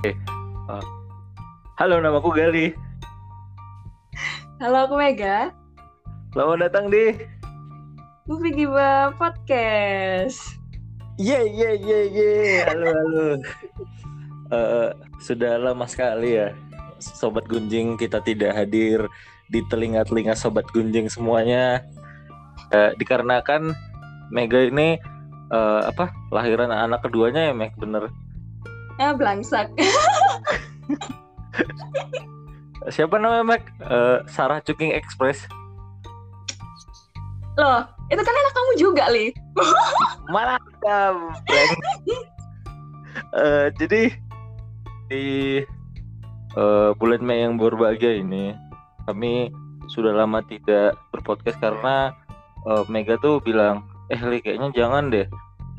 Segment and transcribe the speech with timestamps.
[0.00, 0.16] Oke.
[0.64, 0.80] Uh,
[1.76, 2.72] halo, namaku Gali.
[4.56, 5.52] Halo, aku Mega.
[6.32, 7.20] Selamat datang di
[8.24, 10.56] Movie Giba Podcast.
[11.20, 12.32] Ye ye ye ye.
[12.64, 13.26] Halo halo.
[14.48, 14.88] uh,
[15.20, 16.56] sudah lama sekali ya,
[16.96, 19.04] sobat gunjing kita tidak hadir
[19.52, 21.84] di telinga-telinga sobat gunjing semuanya.
[22.72, 23.76] Uh, dikarenakan
[24.32, 24.96] Mega ini
[25.52, 28.08] uh, apa lahiran anak keduanya ya Meg bener
[29.00, 29.72] Ah, belangsak.
[32.92, 33.64] Siapa namanya Mac?
[33.80, 35.48] Uh, Sarah Cooking Express.
[37.56, 39.32] Loh, itu kan anak kamu juga, Li.
[40.36, 40.60] Malah
[43.32, 44.12] uh, jadi
[45.08, 45.24] di
[46.60, 48.52] uh, bulan Mei yang berbahagia ini
[49.08, 49.48] kami
[49.90, 52.12] sudah lama tidak berpodcast karena
[52.68, 55.24] uh, Mega tuh bilang, eh Li kayaknya jangan deh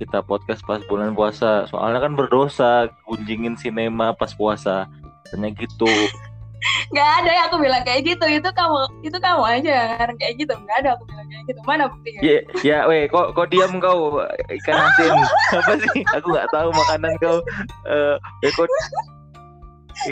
[0.01, 1.69] kita podcast pas bulan puasa.
[1.69, 4.89] Soalnya kan berdosa kunjingin sinema pas puasa.
[5.29, 5.85] Hanya gitu.
[6.93, 8.25] Nggak ada ya aku bilang kayak gitu.
[8.25, 10.53] Itu kamu itu kamu aja yang kayak gitu.
[10.57, 11.59] Nggak ada aku bilang kayak gitu.
[11.69, 12.19] Mana buktinya?
[12.25, 14.25] Ya ya weh kok kok diam kau?
[14.49, 15.13] Ikan asin.
[15.61, 16.01] Apa sih?
[16.17, 17.37] Aku nggak tahu makanan kau.
[17.85, 18.67] Uh, ya kok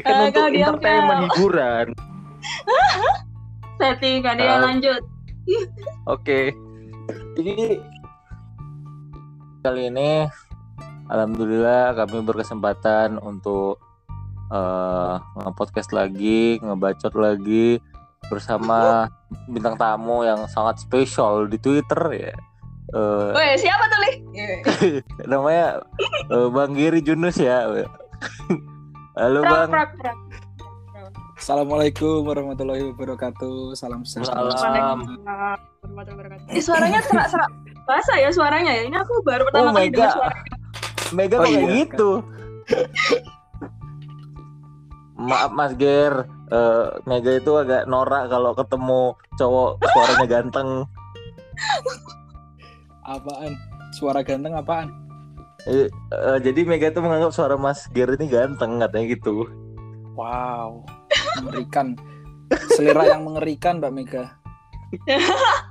[0.02, 1.86] ikan uh, untuk entertainment hiburan.
[3.82, 5.02] Settingan uh, ya lanjut.
[6.06, 6.14] Oke.
[6.22, 6.46] Okay.
[7.34, 7.82] jadi
[9.60, 10.24] kali ini
[11.12, 13.82] alhamdulillah kami berkesempatan untuk
[14.54, 17.84] uh, nge-podcast lagi, ngebacot lagi
[18.32, 19.10] bersama
[19.50, 22.36] bintang tamu yang sangat spesial di Twitter ya.
[22.90, 24.12] Uh, Woi, siapa tuh, Li?
[25.32, 25.84] namanya
[26.34, 27.70] uh, Bang Giri Junus ya.
[29.20, 29.70] Halo, prak, Bang.
[29.70, 30.18] Prak, prak.
[31.40, 33.72] Assalamualaikum warahmatullahi wabarakatuh.
[33.72, 34.52] Salam sejahtera.
[34.60, 35.00] Salam.
[35.24, 36.52] warahmatullahi wabarakatuh.
[36.52, 37.52] Eh, suaranya serak-serak
[37.90, 38.86] Bahasa ya suaranya ya.
[38.86, 40.46] Ini aku baru pertama oh, kali dengar suaranya.
[41.10, 42.12] Mega oh, kayak iya, gitu.
[45.18, 50.70] Maaf Mas Ger, uh, Mega itu agak norak kalau ketemu cowok suaranya ganteng.
[53.10, 53.58] apaan?
[53.98, 54.94] Suara ganteng apaan?
[55.66, 59.50] Eh, uh, jadi Mega itu menganggap suara Mas Ger ini ganteng katanya gitu.
[60.14, 60.86] Wow,
[61.42, 61.98] mengerikan.
[62.78, 64.26] Selera yang mengerikan Mbak Mega.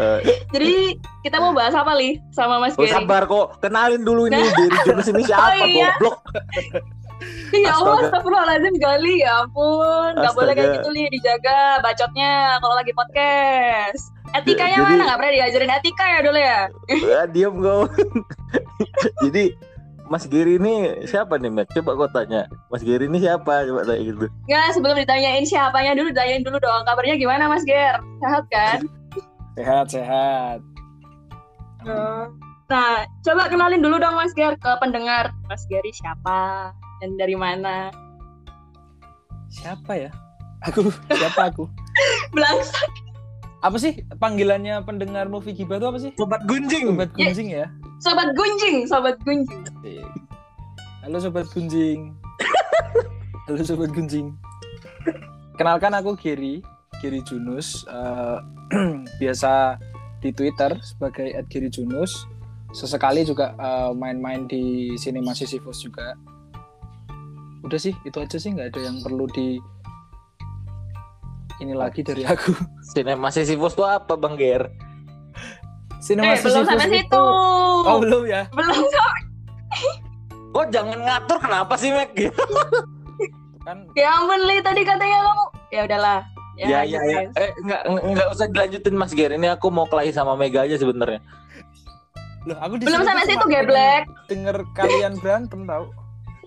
[0.00, 0.18] Uh,
[0.56, 2.96] Jadi kita mau bahas apa li sama Mas oh, Gary?
[2.96, 5.92] Sabar kok, kenalin dulu ini dari jenis ini siapa oh, iya.
[6.00, 6.18] goblok.
[7.68, 10.16] ya Allah, astagfirullahaladzim Gali, ya ampun.
[10.16, 14.08] Gak boleh kayak gitu li, dijaga bacotnya kalau lagi podcast.
[14.32, 15.02] Etikanya Jadi, mana?
[15.12, 16.60] Gak pernah diajarin etika ya dulu ya?
[16.88, 17.82] ya diam kau.
[19.28, 19.44] Jadi
[20.10, 21.70] Mas Giri ini siapa nih, Matt?
[21.70, 22.50] Coba kau tanya.
[22.66, 23.62] Mas Giri ini siapa?
[23.62, 24.26] Coba tanya gitu.
[24.50, 26.82] Ya, sebelum ditanyain siapanya dulu, ditanyain dulu dong.
[26.82, 28.02] Kabarnya gimana, Mas Ger?
[28.18, 28.90] Sehat kan?
[29.60, 30.58] Sehat, sehat.
[31.84, 35.36] Nah, coba kenalin dulu dong Mas Ger ke pendengar.
[35.52, 36.72] Mas Gary siapa
[37.04, 37.92] dan dari mana?
[39.52, 40.08] Siapa ya?
[40.64, 41.68] Aku, siapa aku?
[42.32, 42.88] Belangsak.
[43.60, 46.16] Apa sih panggilannya pendengar movie Giba itu apa sih?
[46.16, 46.96] Sobat Gunjing.
[46.96, 47.68] Sobat Gunjing ya.
[48.00, 49.60] Sobat Gunjing, Sobat Gunjing.
[51.04, 52.16] Halo Sobat Gunjing.
[53.44, 54.32] Halo Sobat Gunjing.
[55.60, 56.64] Kenalkan aku Giri,
[57.00, 57.88] Giri Junus.
[57.88, 58.44] Uh,
[59.20, 59.80] biasa
[60.20, 62.28] di Twitter sebagai @giri_junus.
[62.70, 66.14] Sesekali juga uh, main-main di Cinema Sisyphus juga.
[67.66, 69.58] Udah sih, itu aja sih nggak ada yang perlu di
[71.60, 72.54] ini lagi dari aku.
[72.94, 74.70] Cinema Sisyphus itu apa, Bang Ger?
[75.98, 76.96] Cinema eh, Sisyphus belum sampai itu...
[77.02, 77.24] situ.
[77.84, 78.46] Oh, belum ya?
[78.54, 79.22] Belum sampai.
[80.50, 82.10] Kok jangan ngatur kenapa sih, Mek?
[83.60, 85.44] kan Ya ampun, Li, tadi katanya kamu.
[85.70, 86.18] Ya udahlah,
[86.60, 87.00] Ya, ya, ya.
[87.08, 87.20] ya.
[87.40, 89.32] Eh, enggak, enggak usah dilanjutin Mas Ger.
[89.32, 91.24] Ini aku mau kelahi sama Mega aja sebenarnya.
[92.44, 94.04] Loh, aku belum sampai situ geblek.
[94.28, 95.88] Denger kalian berantem tau.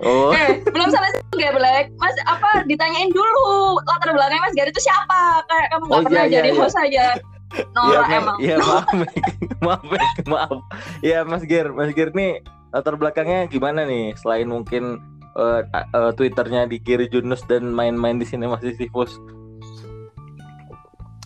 [0.01, 0.33] Oh.
[0.33, 1.89] Eh, belum sampai situ geblek.
[1.97, 5.41] Mas apa ditanyain dulu latar belakangnya Mas Ger itu siapa?
[5.49, 6.59] Kayak kamu nggak oh, pernah iya, jadi iya.
[6.61, 7.05] host aja.
[7.77, 8.37] Nora ya, emang.
[8.41, 8.87] Iya, maaf,
[9.65, 9.83] maaf,
[10.25, 10.57] maaf.
[11.05, 12.41] Iya, Mas Ger, Mas Ger nih
[12.73, 14.17] latar belakangnya gimana nih?
[14.17, 14.97] Selain mungkin
[15.37, 15.61] uh,
[15.93, 19.21] uh, Twitternya di kiri Junus dan main-main di sini masih Sifus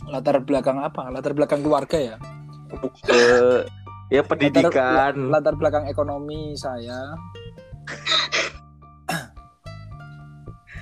[0.08, 1.12] latar belakang apa?
[1.12, 2.16] Latar belakang keluarga ya?
[3.08, 3.64] Uh,
[4.08, 4.72] ya pendidikan.
[4.72, 7.16] Latar, latar belakang ekonomi saya.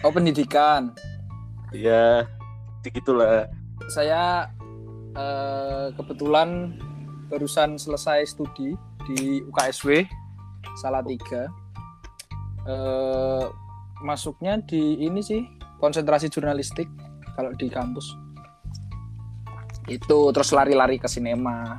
[0.06, 0.94] oh pendidikan.
[1.74, 2.30] Ya,
[2.86, 3.50] begitulah.
[3.89, 4.50] Saya
[5.18, 6.77] uh, kebetulan
[7.30, 8.77] barusan selesai studi
[9.10, 10.06] di UKSW
[10.77, 11.50] Salatiga.
[12.66, 13.45] Uh,
[14.01, 15.45] masuknya di ini sih
[15.77, 16.89] konsentrasi jurnalistik
[17.38, 18.25] kalau di kampus
[19.86, 21.78] itu terus lari-lari ke sinema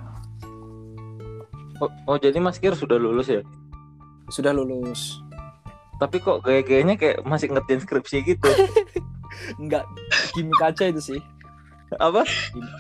[1.83, 3.43] oh, oh jadi Mas Kir sudah lulus ya
[4.31, 5.19] sudah lulus
[5.97, 8.51] tapi kok gaya-gayanya kayak masih ngerjain skripsi gitu
[9.61, 9.85] Enggak
[10.33, 11.21] gimmick aja itu sih.
[12.01, 12.25] apa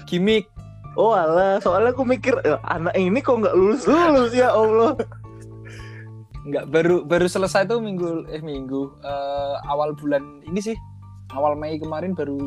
[0.09, 0.49] Gimmick.
[0.97, 4.97] oh alah soalnya aku mikir "Eh, anak ini kok nggak lulus lulus ya allah
[6.47, 10.77] Enggak baru baru selesai tuh minggu eh minggu eh, awal bulan ini sih.
[11.35, 12.39] Awal Mei kemarin baru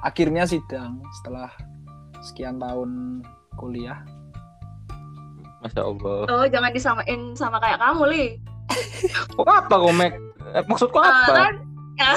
[0.00, 1.50] akhirnya sidang setelah
[2.22, 3.20] sekian tahun
[3.54, 4.00] kuliah.
[5.60, 8.24] masya allah Oh, jangan disamain sama kayak kamu, Li.
[9.30, 10.12] kok apa komek
[10.50, 11.54] eh, maksudku Ah, apa kan?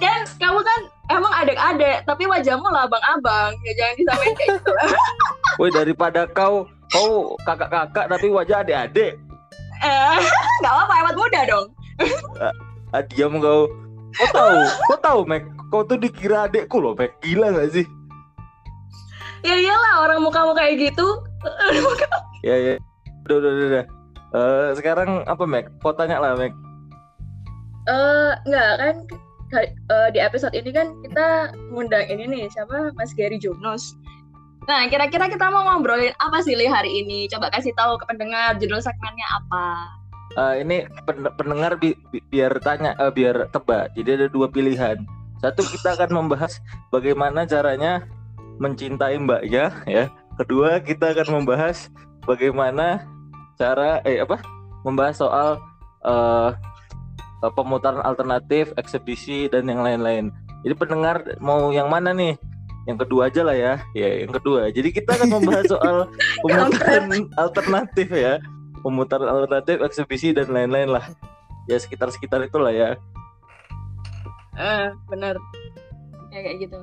[0.00, 0.80] kan kamu kan
[1.10, 3.52] emang adik-adik, tapi wajahmu lah abang-abang.
[3.62, 4.72] Ya jangan disamain kayak gitu.
[5.60, 9.20] Woi daripada kau kau kakak-kakak tapi wajah adik-adik
[9.84, 10.16] Eh,
[10.64, 11.66] nggak apa-apa, hemat muda dong.
[12.90, 13.68] ah, diam kau
[14.14, 14.56] kau tahu
[14.86, 17.86] kau tahu Mek kau tuh dikira adekku loh Mek gila gak sih
[19.44, 21.04] Ya iyalah, orang mukamu kayak gitu.
[22.48, 22.74] ya ya
[23.28, 23.84] udah udah udah, udah.
[24.32, 26.52] Eh, sekarang apa Mek kau tanya lah Mek
[27.84, 28.94] Eh, nggak kan
[29.52, 33.92] ka- eh, di episode ini kan kita ngundang ini nih siapa Mas Gary Jonas.
[34.64, 37.28] Nah, kira-kira kita mau ngobrolin apa sih Li hari ini?
[37.28, 39.92] Coba kasih tahu ke pendengar judul segmennya apa.
[40.34, 43.94] Eh, ini pen- pendengar bi- bi- biar tanya eh, biar tebak.
[43.94, 44.98] Jadi ada dua pilihan.
[45.38, 46.58] Satu kita akan membahas
[46.90, 48.02] bagaimana caranya
[48.58, 50.10] mencintai mbaknya ya.
[50.34, 51.86] Kedua kita akan membahas
[52.26, 53.06] bagaimana
[53.54, 54.42] cara eh apa?
[54.82, 55.62] Membahas soal
[56.02, 56.50] eh
[57.46, 60.34] eh, pemutaran alternatif eksebisi dan yang lain-lain.
[60.66, 62.34] Jadi pendengar mau yang mana nih?
[62.90, 63.74] Yang kedua aja lah ya.
[63.94, 64.66] Ya yang kedua.
[64.74, 65.96] Jadi kita akan membahas soal
[66.42, 68.42] pemutaran alternatif ya
[68.84, 71.08] pemutaran alternatif eksebisi dan lain-lain lah
[71.64, 72.94] ya sekitar-sekitar itulah ya
[74.54, 75.34] Eh, bener.
[76.30, 76.78] Ya kayak gitu.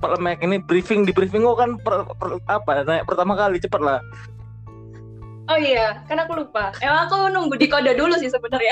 [0.00, 3.76] Pak Lemek ini briefing di briefing kok kan per, per- apa naik pertama kali cepet
[3.84, 4.00] lah
[5.50, 6.72] Oh iya, kan aku lupa.
[6.80, 8.70] Emang aku nunggu di kode dulu sih sebenarnya.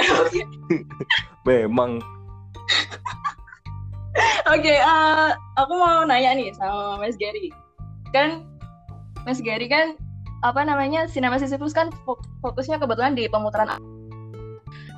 [1.48, 1.98] memang
[4.54, 5.28] Oke, eh,
[5.58, 7.52] aku mau nanya nih sama Mas Gary.
[8.14, 8.46] Kan
[9.28, 9.98] Mas Gary kan
[10.46, 13.78] apa namanya Cinema Sisyphus kan fo- fokusnya kebetulan di pemutaran.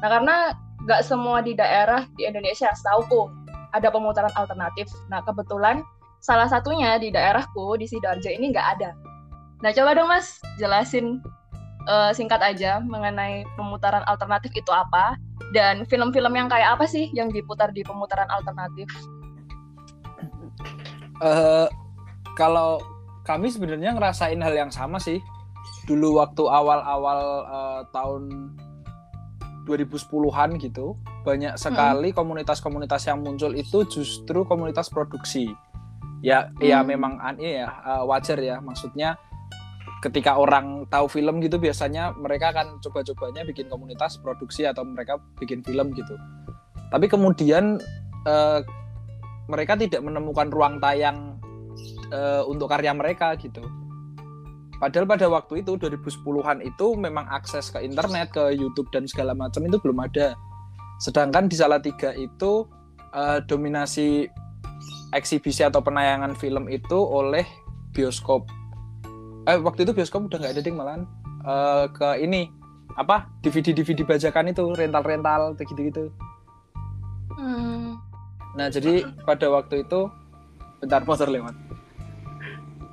[0.01, 0.37] Nah karena
[0.85, 3.29] nggak semua di daerah di Indonesia, setauku
[3.73, 4.89] ada pemutaran alternatif.
[5.09, 5.81] Nah kebetulan
[6.21, 8.91] salah satunya di daerahku di sidoarjo ini nggak ada.
[9.65, 11.21] Nah coba dong Mas jelasin
[11.89, 15.17] eh, singkat aja mengenai pemutaran alternatif itu apa
[15.57, 18.89] dan film-film yang kayak apa sih yang diputar di pemutaran alternatif?
[21.21, 21.69] eh
[22.37, 22.81] kalau
[23.23, 25.21] kami sebenarnya ngerasain hal yang sama sih.
[25.85, 28.23] Dulu waktu awal-awal eh, tahun
[29.65, 35.53] 2010-an gitu, banyak sekali komunitas-komunitas yang muncul itu justru komunitas produksi.
[36.21, 36.89] Ya, ya Hmm.
[36.91, 38.61] memang an- iya ya eh, wajar ya.
[38.61, 39.17] Maksudnya
[40.01, 45.61] ketika orang tahu film gitu biasanya mereka akan coba-cobanya bikin komunitas produksi atau mereka bikin
[45.61, 46.17] film gitu.
[46.91, 47.77] Tapi kemudian
[48.27, 48.61] eh,
[49.49, 51.40] mereka tidak menemukan ruang tayang
[52.11, 53.63] eh, untuk karya mereka gitu.
[54.81, 59.61] Padahal pada waktu itu 2010-an itu memang akses ke internet, ke YouTube dan segala macam
[59.65, 60.33] itu belum ada.
[61.01, 62.69] Sedangkan di Salatiga itu
[63.15, 64.29] eh, dominasi
[65.11, 67.45] eksibisi atau penayangan film itu oleh
[67.93, 68.49] bioskop.
[69.45, 71.05] Eh waktu itu bioskop udah nggak ada ding malahan
[71.41, 72.53] Eh, ke ini
[73.01, 76.13] apa DVD DVD bajakan itu rental rental gitu-gitu.
[77.33, 77.97] Hmm.
[78.59, 80.11] Nah, jadi pada waktu itu
[80.85, 81.57] bentar motor lewat.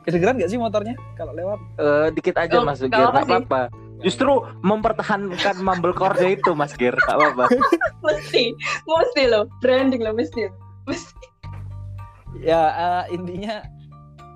[0.08, 0.96] Kedengeran nggak sih motornya?
[1.20, 1.60] Kalau lewat?
[1.76, 3.62] Eh, dikit aja Oh, Mas Gir apa-apa nggak apa-apa.
[4.00, 4.32] Justru
[4.64, 7.46] mempertahankan mumblecore itu Mas Gir nggak apa-apa.
[8.08, 8.56] Mesti
[8.88, 9.52] mesti loh.
[9.60, 10.48] Branding loh mesti.
[10.88, 11.28] Mesti.
[12.40, 13.68] Ya eh, intinya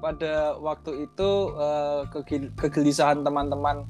[0.04, 3.88] pada waktu itu eh, kegel- kegelisahan teman-teman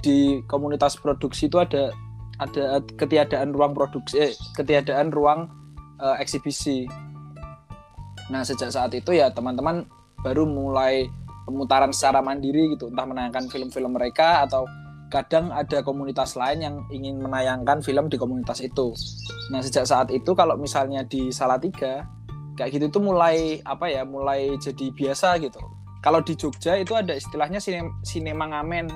[0.00, 1.92] di komunitas produksi itu ada
[2.40, 5.52] ada ketiadaan ruang produksi, eh, ketiadaan ruang
[6.00, 6.88] eh, eksibisi.
[8.32, 9.84] Nah sejak saat itu ya teman-teman
[10.20, 11.08] baru mulai
[11.48, 14.68] pemutaran secara mandiri gitu, entah menayangkan film-film mereka atau
[15.10, 18.94] kadang ada komunitas lain yang ingin menayangkan film di komunitas itu.
[19.50, 22.06] Nah sejak saat itu kalau misalnya di Salatiga
[22.54, 25.58] kayak gitu tuh mulai apa ya mulai jadi biasa gitu.
[26.00, 28.88] Kalau di Jogja itu ada istilahnya sinem, sinema ngamen.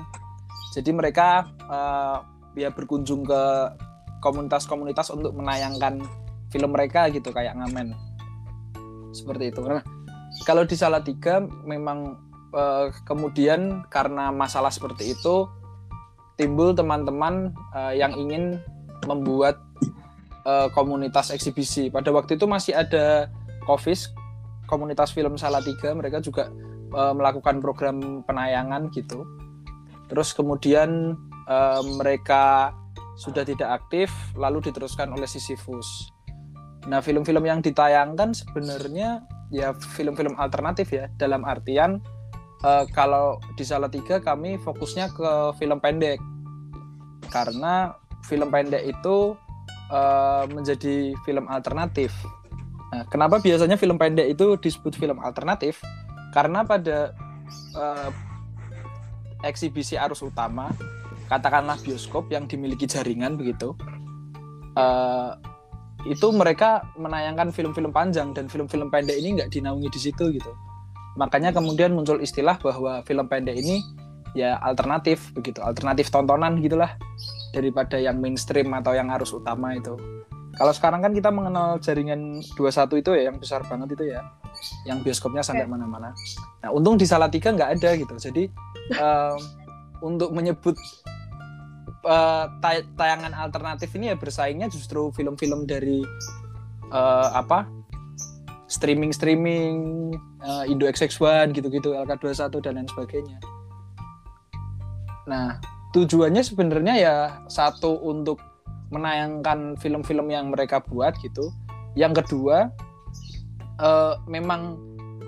[0.73, 2.17] Jadi mereka eh,
[2.55, 3.43] ya berkunjung ke
[4.23, 6.01] komunitas-komunitas untuk menayangkan
[6.49, 7.93] film mereka gitu kayak ngamen.
[9.11, 9.61] Seperti itu.
[9.67, 9.94] Nah
[10.43, 12.19] kalau di Salatiga memang
[12.51, 15.47] eh, kemudian karena masalah seperti itu
[16.35, 18.59] timbul teman-teman eh, yang ingin
[19.07, 19.63] membuat
[20.43, 23.31] eh, komunitas eksibisi pada waktu itu masih ada
[23.63, 24.11] Kovis
[24.67, 26.51] komunitas film Salatiga mereka juga
[26.91, 29.23] eh, melakukan program penayangan gitu
[30.11, 31.15] terus kemudian
[31.47, 32.75] eh, mereka
[33.15, 36.11] sudah tidak aktif lalu diteruskan oleh Sisyphus.
[36.85, 39.23] Nah, film-film yang ditayangkan sebenarnya
[39.53, 42.01] ya film-film alternatif ya dalam artian
[42.65, 46.17] eh, kalau di Salatiga kami fokusnya ke film pendek
[47.29, 47.93] karena
[48.25, 49.37] film pendek itu
[49.91, 52.13] eh, menjadi film alternatif.
[52.93, 55.81] Nah, kenapa biasanya film pendek itu disebut film alternatif?
[56.33, 57.13] Karena pada
[57.75, 58.09] eh,
[59.45, 60.73] eksibisi arus utama
[61.25, 63.73] katakanlah bioskop yang dimiliki jaringan begitu
[64.77, 65.31] eh,
[66.05, 70.51] itu mereka menayangkan film-film panjang dan film-film pendek ini nggak dinaungi di situ gitu.
[71.17, 73.81] Makanya kemudian muncul istilah bahwa film pendek ini
[74.35, 76.91] ya alternatif begitu alternatif tontonan gitulah
[77.55, 79.95] daripada yang mainstream atau yang arus utama itu.
[80.55, 84.23] Kalau sekarang kan kita mengenal jaringan 21 itu ya yang besar banget itu ya
[84.87, 86.15] yang bioskopnya sampai mana-mana.
[86.63, 88.15] Nah untung di Salatiga nggak ada gitu.
[88.15, 88.43] Jadi
[89.03, 89.39] em,
[89.99, 90.79] untuk menyebut
[92.05, 96.05] eh, tay- tayangan alternatif ini ya bersaingnya justru film-film dari
[96.93, 97.65] eh, apa
[98.65, 99.77] streaming streaming
[100.69, 103.37] Indo XX1 gitu-gitu LK21 dan lain sebagainya.
[105.25, 105.57] Nah
[105.93, 107.15] tujuannya sebenarnya ya
[107.49, 108.41] satu untuk
[108.93, 111.49] menayangkan film-film yang mereka buat gitu.
[111.97, 112.69] Yang kedua
[113.81, 114.77] eh, memang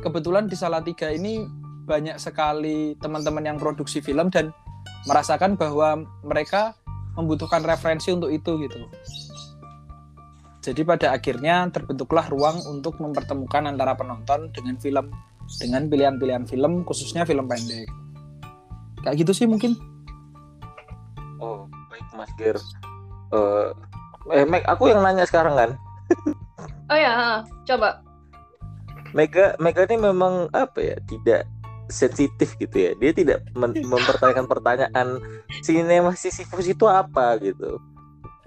[0.02, 1.46] kebetulan di Salatiga ini
[1.88, 4.52] banyak sekali teman-teman yang produksi film dan
[5.06, 6.74] merasakan bahwa mereka
[7.14, 8.80] membutuhkan referensi untuk itu gitu.
[10.62, 15.14] Jadi pada akhirnya terbentuklah ruang untuk mempertemukan antara penonton dengan film
[15.64, 17.88] dengan pilihan-pilihan film khususnya film pendek.
[19.00, 19.80] Kayak gitu sih mungkin.
[21.40, 22.58] Oh, baik Mas Ger.
[23.32, 23.68] Eh,
[24.36, 25.72] eh Meg, aku yang nanya sekarang kan.
[26.88, 28.00] Oh ya, coba.
[29.16, 30.96] Mega Mega ini memang apa ya?
[31.04, 31.57] Tidak
[31.88, 32.92] sensitif gitu ya.
[32.96, 35.08] Dia tidak men- mempertanyakan pertanyaan
[35.60, 37.80] sinema Sisyphus itu apa gitu.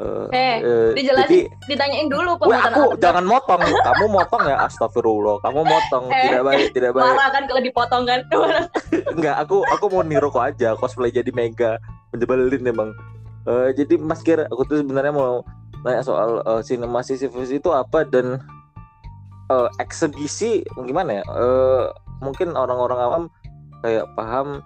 [0.01, 3.61] Eh, Eh, eh, dijelasin jadi Ditanyain dulu pemutaan aku jangan motong.
[3.61, 5.45] Kamu motong ya, astagfirullah.
[5.45, 7.05] Kamu motong, Eh, tidak baik, tidak baik.
[7.05, 8.21] Marah kan kalau dipotong kan.
[9.13, 11.77] Enggak, aku aku mau niru kok aja cosplay jadi mega
[12.17, 12.97] menjebelin emang.
[13.45, 15.45] Eh, jadi Mas Ger, aku tuh sebenarnya mau
[15.85, 18.41] nanya soal eh, sinema Sisyphus itu apa dan
[19.49, 21.25] eh, eksebisi gimana ya?
[21.29, 21.85] Eh,
[22.21, 23.25] mungkin orang-orang awam
[23.81, 24.61] kayak paham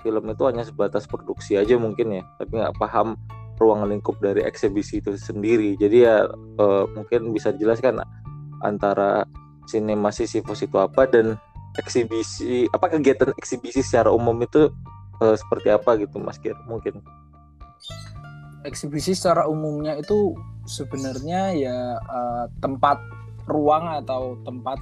[0.00, 3.18] film itu hanya sebatas produksi aja mungkin ya, tapi nggak paham
[3.60, 5.76] ruang lingkup dari eksebisi itu sendiri.
[5.76, 8.00] Jadi ya eh, mungkin bisa dijelaskan
[8.64, 9.28] antara
[9.68, 11.36] sinema Sisyphus itu apa dan
[11.78, 14.72] eksibisi apa kegiatan eksibisi secara umum itu
[15.22, 17.04] eh, seperti apa gitu Mas Gir mungkin
[18.60, 20.36] Eksibisi secara umumnya itu
[20.68, 22.98] sebenarnya ya eh, tempat
[23.48, 24.76] ruang atau tempat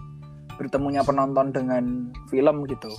[0.59, 2.91] bertemunya penonton dengan film gitu.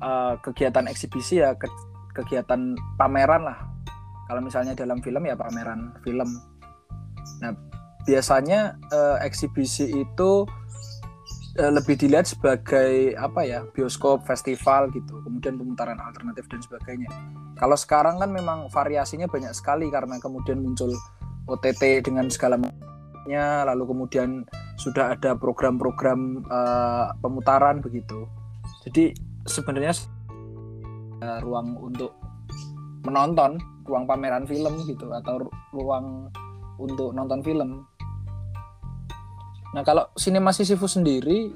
[0.00, 1.68] Eh, kegiatan eksibisi ya ke-
[2.16, 3.58] kegiatan pameran lah.
[4.26, 6.28] Kalau misalnya dalam film ya pameran film.
[7.44, 7.52] Nah
[8.08, 10.48] biasanya eh, eksibisi itu
[11.60, 17.10] eh, lebih dilihat sebagai apa ya bioskop festival gitu kemudian pemutaran alternatif dan sebagainya
[17.60, 20.90] kalau sekarang kan memang variasinya banyak sekali karena kemudian muncul
[21.50, 22.56] OTT dengan segala
[23.68, 24.46] lalu kemudian
[24.80, 28.24] sudah ada program-program eh, pemutaran begitu
[28.88, 29.12] jadi
[29.44, 29.92] sebenarnya
[31.20, 32.16] eh, ruang untuk
[33.04, 36.30] menonton ruang pameran film gitu atau ru- ruang
[36.80, 37.84] untuk nonton film
[39.70, 41.54] Nah kalau sinema Sisyphus sendiri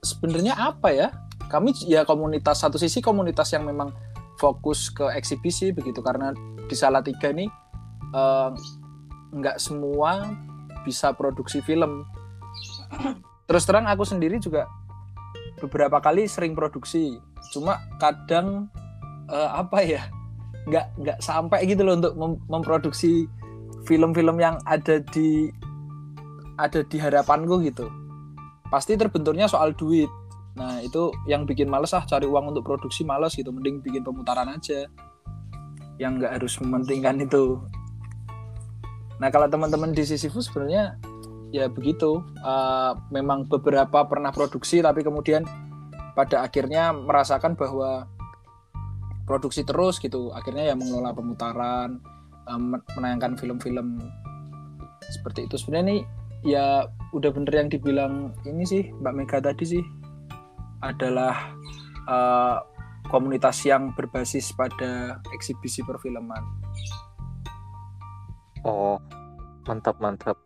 [0.00, 1.08] sebenarnya apa ya?
[1.50, 3.90] Kami ya komunitas satu sisi komunitas yang memang
[4.38, 6.32] fokus ke eksibisi begitu karena
[6.70, 7.50] di Salatiga ini
[8.14, 8.50] eh,
[9.34, 10.30] nggak semua
[10.86, 12.04] bisa produksi film.
[13.46, 14.66] Terus terang aku sendiri juga
[15.60, 17.18] beberapa kali sering produksi,
[17.52, 18.70] cuma kadang
[19.28, 20.02] eh, apa ya
[20.68, 23.24] nggak nggak sampai gitu loh untuk mem- memproduksi
[23.88, 25.48] film-film yang ada di
[26.60, 27.88] ada di hadapanku gitu.
[28.68, 30.08] Pasti terbenturnya soal duit.
[30.54, 33.48] Nah itu yang bikin males ah cari uang untuk produksi males gitu.
[33.50, 34.84] Mending bikin pemutaran aja.
[35.96, 37.58] Yang nggak harus mementingkan itu
[39.20, 40.96] nah kalau teman-teman di Sisyphus sebenarnya
[41.50, 42.22] ya begitu.
[42.40, 45.44] Eh, memang beberapa pernah produksi tapi kemudian
[46.14, 48.06] pada akhirnya merasakan bahwa
[49.26, 50.34] produksi terus gitu.
[50.34, 52.00] Akhirnya ya mengelola pemutaran
[52.58, 53.98] men- menayangkan film-film
[55.10, 55.54] seperti itu.
[55.58, 56.02] Sebenarnya nih
[56.40, 56.66] ya
[57.12, 59.82] udah bener yang dibilang ini sih Mbak Mega tadi sih
[60.80, 61.52] adalah
[62.08, 62.58] eh,
[63.10, 66.59] komunitas yang berbasis pada eksibisi perfilman.
[68.64, 68.96] Oh
[69.68, 70.36] mantap mantap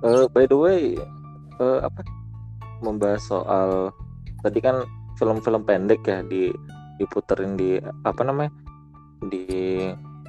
[0.00, 0.96] Eh, by the way
[1.60, 2.00] eh, apa
[2.80, 3.92] membahas soal
[4.40, 4.80] tadi kan
[5.20, 6.48] film-film pendek ya di
[6.96, 8.48] diputerin di apa namanya
[9.28, 9.44] di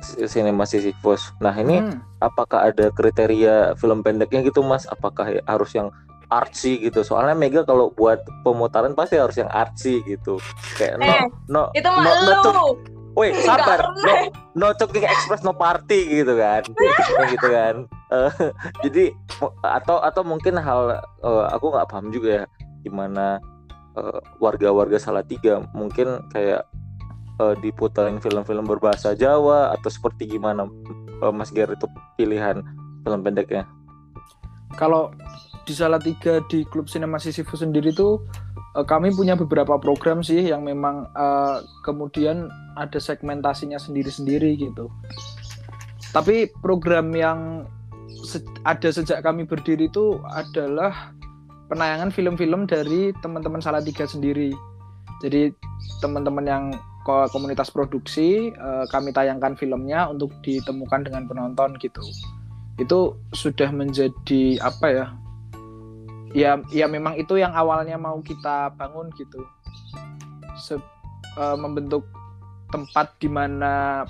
[0.01, 1.31] Cinema Sisyphus.
[1.39, 2.03] Nah ini Hmm.
[2.19, 4.83] apakah ada kriteria film pendeknya gitu mas?
[4.89, 5.93] Apakah harus yang
[6.27, 7.05] artsy gitu?
[7.05, 10.41] Soalnya Mega kalau buat pemutaran pasti harus yang artsy gitu.
[10.75, 12.65] Kayak no Eh, no Itu no, mah no,
[13.11, 14.13] Nggak sabar, no,
[14.55, 16.63] no talking express no party gitu kan,
[17.19, 17.75] Kayak gitu kan.
[18.11, 18.31] Eh,
[18.87, 19.03] jadi
[19.63, 22.45] atau atau mungkin hal eh, aku nggak paham juga ya
[22.83, 23.39] gimana
[23.95, 26.67] eh, warga-warga Salatiga mungkin kayak
[27.39, 30.67] eh, diputarin film-film berbahasa Jawa atau seperti gimana
[31.23, 32.63] eh, Mas Ger itu pilihan
[33.03, 33.67] film pendeknya?
[34.79, 35.11] Kalau
[35.71, 38.19] di Salatiga di klub Sinema Sisyphus sendiri tuh
[38.75, 44.91] eh, kami punya beberapa program sih yang memang eh, kemudian ada segmentasinya sendiri-sendiri gitu.
[46.11, 47.63] Tapi program yang
[48.27, 51.15] se- ada sejak kami berdiri itu adalah
[51.71, 54.51] penayangan film-film dari teman-teman Salatiga sendiri.
[55.23, 55.55] Jadi
[56.03, 56.63] teman-teman yang
[57.07, 62.03] ko- komunitas produksi eh, kami tayangkan filmnya untuk ditemukan dengan penonton gitu.
[62.75, 65.07] Itu sudah menjadi apa ya?
[66.31, 69.43] Ya ya memang itu yang awalnya mau kita bangun gitu.
[70.57, 70.79] Se-
[71.38, 72.07] eh, membentuk
[72.71, 74.03] tempat di mana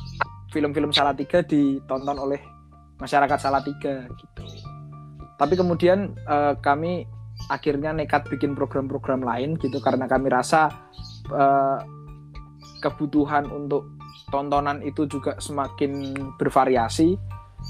[0.53, 2.41] film-film Salatiga ditonton oleh
[3.01, 4.43] masyarakat Salatiga gitu.
[5.37, 7.05] Tapi kemudian eh, kami
[7.49, 10.69] akhirnya nekat bikin program-program lain gitu karena kami rasa
[11.33, 11.79] eh,
[12.81, 13.97] kebutuhan untuk
[14.29, 17.17] tontonan itu juga semakin bervariasi.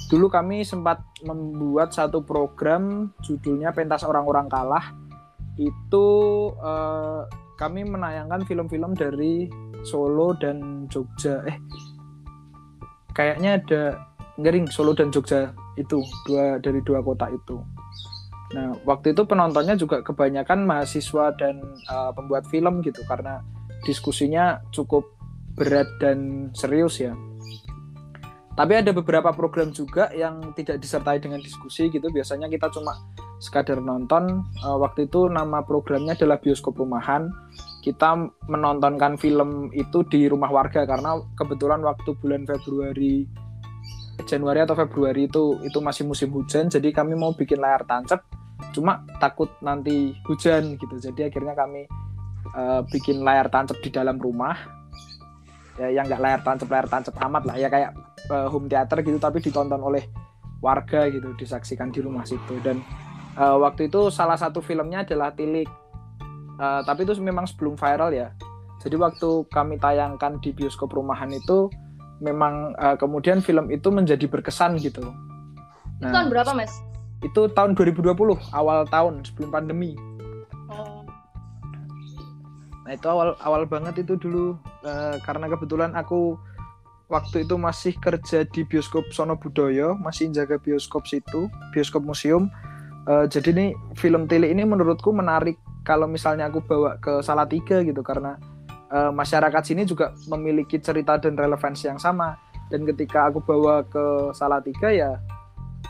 [0.07, 4.86] Dulu kami sempat membuat satu program judulnya Pentas Orang-orang Kalah.
[5.60, 6.07] Itu
[6.60, 7.21] eh,
[7.60, 9.51] kami menayangkan film-film dari
[9.83, 11.43] Solo dan Jogja.
[11.48, 11.57] Eh,
[13.13, 13.83] kayaknya ada
[14.39, 17.60] ngering Solo dan Jogja itu dua dari dua kota itu.
[18.51, 23.39] Nah, waktu itu penontonnya juga kebanyakan mahasiswa dan uh, pembuat film gitu karena
[23.88, 25.07] diskusinya cukup
[25.55, 27.15] berat dan serius ya.
[28.51, 32.11] Tapi ada beberapa program juga yang tidak disertai dengan diskusi gitu.
[32.11, 33.00] Biasanya kita cuma
[33.40, 34.44] sekadar nonton.
[34.61, 37.31] Uh, waktu itu nama programnya adalah bioskop rumahan.
[37.81, 38.14] Kita
[38.46, 43.25] menontonkan film itu di rumah warga karena kebetulan waktu bulan Februari
[44.25, 48.22] Januari atau Februari itu itu masih musim hujan jadi kami mau bikin layar tancap
[48.72, 51.90] cuma takut nanti hujan gitu jadi akhirnya kami
[52.53, 54.53] uh, bikin layar tancap di dalam rumah
[55.81, 57.92] ya yang nggak layar tancap layar tancap amat lah ya kayak
[58.29, 60.05] uh, home theater gitu tapi ditonton oleh
[60.62, 62.84] warga gitu disaksikan di rumah situ dan
[63.40, 65.68] uh, waktu itu salah satu filmnya adalah Tilik
[66.62, 68.38] Uh, tapi itu memang sebelum viral ya
[68.86, 71.74] jadi waktu kami tayangkan di bioskop rumahan itu
[72.22, 75.01] memang uh, kemudian film itu menjadi berkesan gitu.
[75.98, 76.70] Itu tahun berapa, Mas?
[77.22, 78.18] itu tahun 2020
[78.50, 79.94] awal tahun sebelum pandemi.
[80.74, 81.05] Oh.
[82.81, 86.34] Nah itu awal awal banget itu dulu eh, karena kebetulan aku
[87.11, 92.47] waktu itu masih kerja di bioskop Sono Budoyo, masih jaga bioskop situ, bioskop museum.
[93.05, 93.69] Eh, jadi nih
[94.00, 98.39] film Tili ini menurutku menarik kalau misalnya aku bawa ke Salatiga gitu karena
[98.87, 102.39] eh, masyarakat sini juga memiliki cerita dan relevansi yang sama.
[102.71, 105.19] Dan ketika aku bawa ke Salatiga ya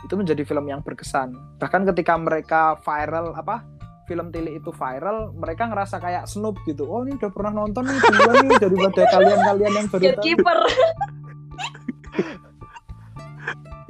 [0.02, 1.30] itu menjadi film yang berkesan.
[1.62, 3.62] Bahkan ketika mereka viral apa
[4.10, 6.90] film Tili itu viral, mereka ngerasa kayak snoop gitu.
[6.90, 10.66] Oh ini udah pernah nonton nih duluan nih daripada kalian-kalian yang baru tahu.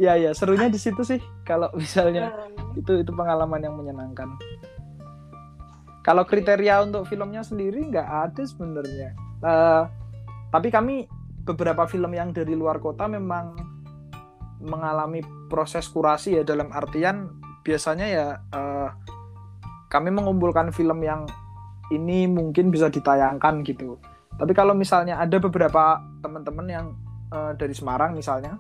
[0.02, 2.34] Ya ya serunya di situ sih kalau misalnya
[2.74, 4.34] itu itu pengalaman yang menyenangkan.
[6.02, 9.14] Kalau kriteria untuk filmnya sendiri nggak ada sebenarnya.
[9.46, 9.82] Eh,
[10.50, 11.06] tapi kami
[11.46, 13.54] beberapa film yang dari luar kota memang
[14.58, 17.30] mengalami proses kurasi ya dalam artian
[17.62, 18.90] biasanya ya eh,
[19.86, 21.30] kami mengumpulkan film yang
[21.94, 24.02] ini mungkin bisa ditayangkan gitu.
[24.34, 26.86] Tapi kalau misalnya ada beberapa teman-teman yang
[27.30, 28.58] eh, dari Semarang misalnya,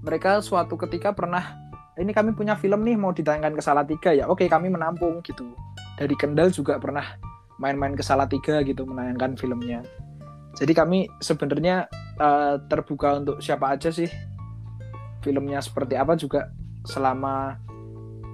[0.00, 4.24] mereka suatu ketika pernah ini kami punya film nih mau ditayangkan ke Salatiga ya.
[4.30, 5.52] Oke, kami menampung gitu.
[6.00, 7.04] Dari Kendal juga pernah
[7.60, 9.84] main-main ke Salatiga gitu menayangkan filmnya.
[10.56, 11.86] Jadi kami sebenarnya
[12.16, 14.08] eh, terbuka untuk siapa aja sih
[15.20, 16.48] filmnya seperti apa juga
[16.88, 17.60] selama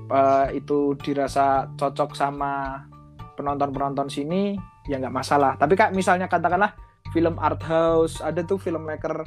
[0.06, 2.86] eh, itu dirasa cocok sama
[3.34, 4.54] penonton-penonton sini
[4.86, 5.58] ya nggak masalah.
[5.58, 6.72] Tapi kak misalnya katakanlah
[7.10, 9.26] film art house ada tuh filmmaker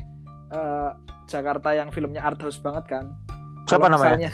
[0.50, 0.90] eh,
[1.26, 3.06] Jakarta yang filmnya art house banget kan.
[3.66, 4.30] Siapa Kalau namanya?
[4.30, 4.34] misalnya-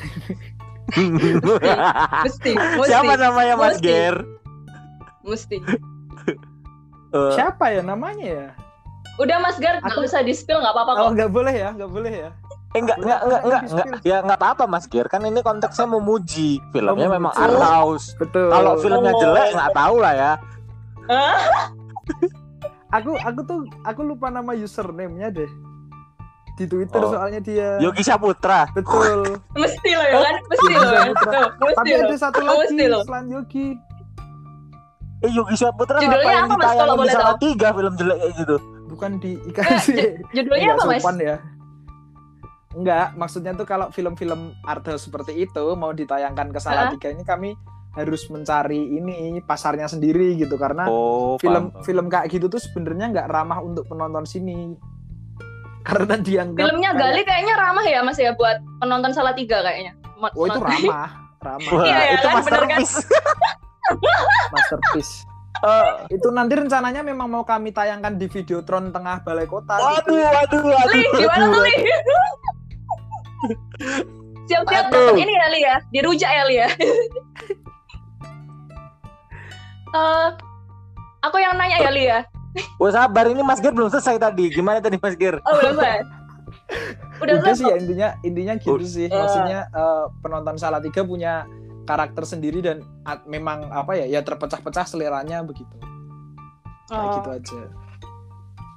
[2.24, 2.86] Mesti, mesti.
[2.86, 3.84] Siapa namanya Mas Mesti.
[3.84, 4.16] Ger?
[5.22, 5.58] Mesti.
[7.08, 8.48] Eh, siapa ya namanya ya?
[9.16, 11.10] Udah Mas Gar, nggak Aku- usah di-spill nggak apa-apa Oh kok.
[11.16, 12.30] nggak boleh ya, nggak boleh ya.
[12.70, 13.88] Eh enggak enggak enggak enggak, enggak.
[14.04, 18.52] ya enggak apa-apa Mas Ger kan ini konteksnya memuji filmnya Oh, memang art house Betul.
[18.52, 19.20] kalau filmnya Oh.
[19.22, 20.32] jelek nggak tahu lah ya
[21.08, 21.40] Hah?
[22.92, 25.48] aku aku tuh aku lupa nama username-nya deh.
[26.56, 27.12] Di Twitter Oh.
[27.12, 27.76] soalnya dia.
[27.78, 28.68] Yogi Saputra.
[28.72, 29.28] Betul.
[29.56, 30.36] Mesti loh ya kan?
[30.46, 30.84] Mesti loh.
[31.14, 31.48] kan?
[31.58, 33.68] Mesti Tapi ada satu Oh, lagi mesti selain Yogi.
[35.18, 37.44] Eh Yogi Saputra Judulnya apa, Mas, kalau boleh salah tahu?
[37.46, 38.56] tiga film jelek kayak gitu?
[38.86, 39.98] Bukan di Eh, ikan ju- sih.
[40.34, 41.02] Judulnya Nggak apa mas?
[41.02, 41.36] sopan ya.
[42.72, 47.50] Enggak, maksudnya tuh kalau film-film arte seperti itu mau ditayangkan ke Salatiga ini kami
[47.94, 51.84] harus mencari ini pasarnya sendiri gitu karena Oh, film paham.
[51.84, 54.76] film kayak gitu tuh sebenarnya nggak ramah untuk penonton sini.
[55.86, 59.94] Karena dianggap Filmnya kayak- Gali kayaknya ramah ya mas ya buat penonton Salatiga kayaknya.
[60.16, 61.10] Mo- Oh itu ramah,
[61.46, 62.82] ramah, Wah, Iya, iya itu kan, bener kan?
[62.82, 62.96] masterpiece.
[64.54, 65.14] masterpiece.
[65.58, 69.78] Eh, Itu nanti rencananya memang mau kami tayangkan di Videotron tengah balai kota.
[69.78, 70.12] gitu.
[70.12, 70.92] waduh, waduh, waduh.
[70.92, 71.76] Li, gimana tuh Li?
[74.46, 76.68] Siap-siap ini ya Li ya, dirujak ya Li ya.
[79.88, 80.28] Eh,
[81.22, 82.20] aku yang nanya ya Li ya.
[82.76, 84.48] Wah sabar ini Mas Gir belum selesai tadi.
[84.50, 85.40] Gimana tadi Mas Gir?
[85.42, 85.80] Oh belum.
[87.22, 87.70] Udah Udah sih selesai.
[87.70, 89.06] ya intinya intinya gitu sih.
[89.06, 89.12] Eh.
[89.12, 91.44] Maksudnya eh, penonton Salatiga punya
[91.84, 95.76] karakter sendiri dan at- memang apa ya ya terpecah-pecah seleranya begitu.
[96.86, 97.14] Kayak Oh.
[97.16, 97.62] gitu aja.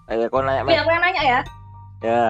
[0.08, 0.72] Ayo kau nanya, Mas.
[0.74, 1.40] aku yang nanya ya.
[2.00, 2.24] Ya.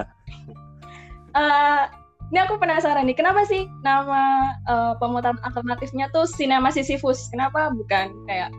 [1.31, 1.81] Eh,
[2.29, 4.21] ini aku penasaran nih, kenapa sih nama
[4.61, 7.29] eh, pemutaran alternatifnya tuh Cinema Sisyphus?
[7.29, 8.49] Kenapa bukan kayak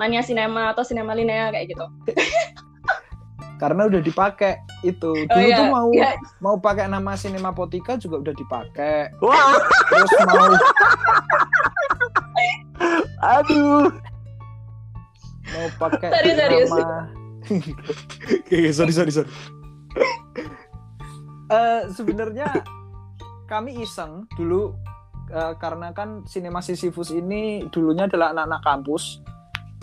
[0.00, 1.84] Mania Cinema atau Cinema Linea kayak gitu?
[3.56, 5.12] Karena udah dipakai itu.
[5.28, 5.56] Dulu Oh, iya.
[5.60, 6.16] tuh mau Iya.
[6.40, 9.12] mau pakai nama Cinema Potika juga udah dipakai.
[9.20, 9.52] Wah,
[9.86, 10.48] Terus mau
[13.20, 13.92] aduh.
[15.46, 16.70] mau pakai Serius, serius.
[16.72, 17.00] nama
[18.40, 19.28] Oke, sorry sorry sorry.
[21.50, 22.46] Eh, sebenarnya
[23.44, 24.72] kami iseng dulu
[25.28, 29.18] eh, karena kan Cinema Sisyphus ini dulunya adalah anak-anak kampus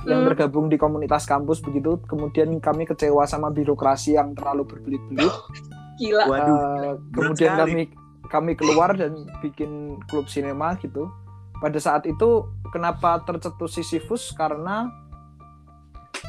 [0.07, 0.27] yang Hmm.
[0.31, 1.99] bergabung di komunitas kampus begitu.
[2.07, 5.29] Kemudian kami kecewa sama birokrasi yang terlalu berbelit-belit.
[5.99, 6.25] Gila.
[6.31, 6.55] Waduh.
[6.55, 7.81] Eh, kemudian kami
[8.27, 11.11] kami keluar dan bikin klub sinema gitu.
[11.59, 14.87] Pada saat itu kenapa tercetus Sisyphus karena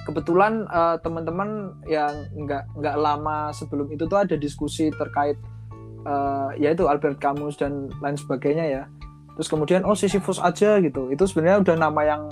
[0.05, 5.37] kebetulan eh, teman-teman yang nggak nggak lama sebelum itu tuh ada diskusi terkait
[6.03, 8.83] eh, ya itu Albert Camus dan lain sebagainya ya.
[9.37, 11.13] Terus kemudian oh Sisyphus aja gitu.
[11.13, 12.23] Itu sebenarnya udah nama yang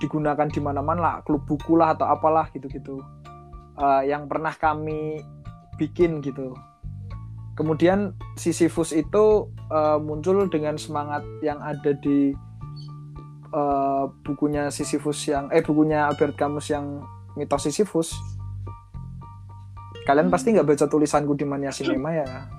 [0.00, 3.00] digunakan di mana-mana lah, klub buku lah atau apalah gitu-gitu.
[3.76, 5.20] Eh, yang pernah kami
[5.76, 6.56] bikin gitu.
[7.56, 12.32] Kemudian Sisyphus itu eh, muncul dengan semangat yang ada di
[13.52, 17.04] eh, bukunya Sisyphus yang eh bukunya Albert Camus yang
[17.36, 18.16] mitos Sisyphus.
[20.08, 22.55] Kalian pasti nggak baca tulisanku di Mania Cinema ya?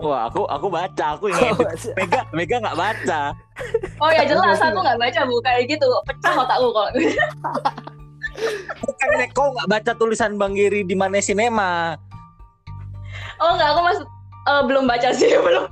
[0.00, 1.92] Wah, aku aku baca, aku yang Oh, edit.
[1.92, 3.20] Mega Mega nggak baca.
[4.00, 5.84] Oh ya jelas, aku nggak baca bu kayak gitu.
[6.08, 6.90] Pecah otakku kalau
[8.80, 12.00] Bukan Nek, kau nggak baca tulisan Bang Giri di mana sinema.
[13.36, 13.98] Oh nggak, aku mas
[14.48, 15.68] eh, belum baca sih belum.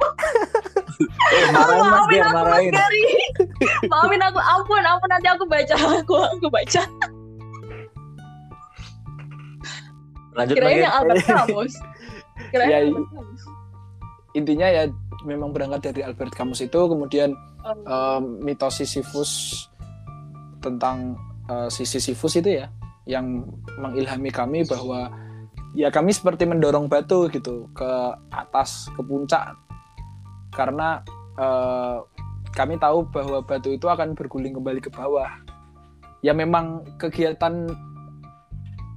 [1.28, 2.72] Eh, marahin Mas Maafin Gir, aku mas marahin.
[2.76, 3.04] Gary.
[3.88, 6.82] Maafin aku, ampun, ampun nanti aku baca, aku aku baca.
[10.36, 11.74] Lanjut Kirain yang Albert Camus.
[12.52, 13.42] Kirain Ya, Albert Camus.
[14.38, 14.86] Intinya ya
[15.26, 17.34] memang berangkat dari Albert Camus itu kemudian
[17.66, 17.74] Oh.
[17.74, 19.66] eh, mitos Sisyphus
[20.62, 21.18] tentang
[21.50, 22.70] eh, si Sisyphus itu ya
[23.02, 23.44] yang
[23.80, 25.10] mengilhami kami bahwa
[25.74, 27.90] ya kami seperti mendorong batu gitu ke
[28.30, 29.58] atas ke puncak
[30.54, 31.02] karena
[31.34, 31.98] eh,
[32.54, 35.28] kami tahu bahwa batu itu akan berguling kembali ke bawah
[36.22, 37.68] ya memang kegiatan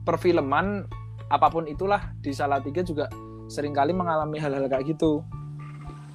[0.05, 0.85] perfilman
[1.31, 3.09] apa pun itulah di Salatiga juga
[3.51, 5.19] sering kali mengalami hal-hal kayak gitu.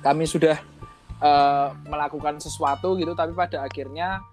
[0.00, 0.56] Kami sudah
[1.20, 4.24] eh, melakukan sesuatu gitu tapi pada akhirnya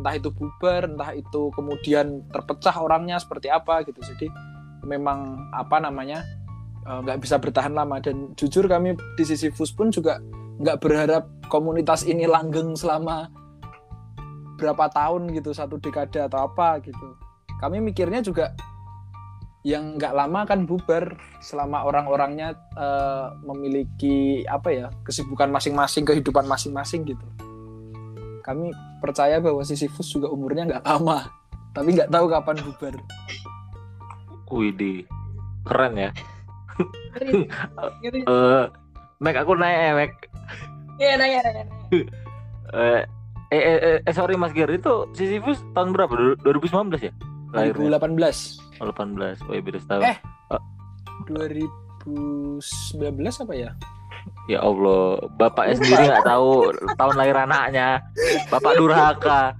[0.00, 4.00] entah itu bubar entah itu kemudian terpecah orangnya seperti apa gitu.
[4.00, 4.32] Jadi
[4.88, 6.24] memang apa namanya
[6.88, 8.00] eh, nggak bisa bertahan lama.
[8.00, 10.16] Dan jujur kami di sisi Fus pun juga
[10.56, 13.28] nggak berharap komunitas ini langgeng selama
[14.56, 17.20] berapa tahun gitu satu dekade atau apa gitu.
[17.60, 18.56] Kami mikirnya juga
[19.66, 27.02] yang nggak lama akan bubar selama orang-orangnya eh, memiliki apa ya kesibukan masing-masing kehidupan masing-masing
[27.02, 27.26] gitu
[28.46, 28.70] kami
[29.02, 31.26] percaya bahwa Sisyphus juga umurnya nggak lama
[31.74, 32.94] tapi nggak tahu kapan bubar
[34.46, 35.02] Widih.
[35.66, 36.10] Keren ya.
[38.06, 38.64] Eh,
[39.18, 40.12] Mek aku nanya ya, Mek.
[41.00, 41.38] Iya nanya.
[41.42, 41.64] nanya.
[42.66, 43.02] Eh,
[43.54, 46.10] eh, eh, eh, eh, sorry Mas Gir itu Sisyphus tahun berapa?
[46.14, 47.12] Du- 2019 ya?
[47.54, 49.42] Lahirnya 2018 Oh, 18.
[49.46, 50.02] Oh, ya beda setahun.
[50.04, 50.18] Eh.
[51.26, 53.70] 2019 apa ya
[54.46, 58.02] Ya Allah, bapaknya sendiri nggak tahu tahun lahir anaknya.
[58.46, 59.54] Bapak durhaka.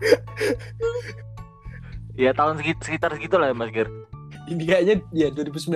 [2.15, 3.91] Ya tahun segit- sekitar segitu lah ya Mas Gir.
[4.47, 5.75] ini kayaknya ya 2019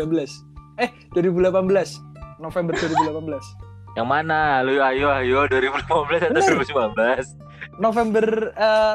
[0.79, 1.99] eh 2018
[2.39, 3.99] November 2018.
[3.99, 4.63] Yang mana?
[4.63, 6.31] Lu ayo ayo 2015 atau Bener.
[6.31, 7.35] 2019?
[7.77, 8.95] November eh,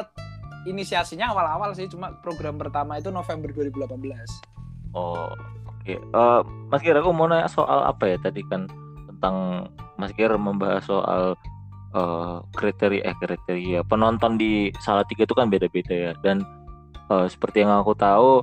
[0.66, 4.42] inisiasinya awal-awal sih, cuma program pertama itu November 2018.
[4.92, 5.30] Oh,
[5.64, 5.94] oke.
[5.94, 8.66] Eh, Mas Gir, aku mau nanya soal apa ya tadi kan
[9.06, 11.38] tentang Mas Gir membahas soal
[11.92, 16.44] eh, kriteria eh kriteria penonton di Salatiga itu kan beda-beda ya dan
[17.08, 18.42] eh, seperti yang aku tahu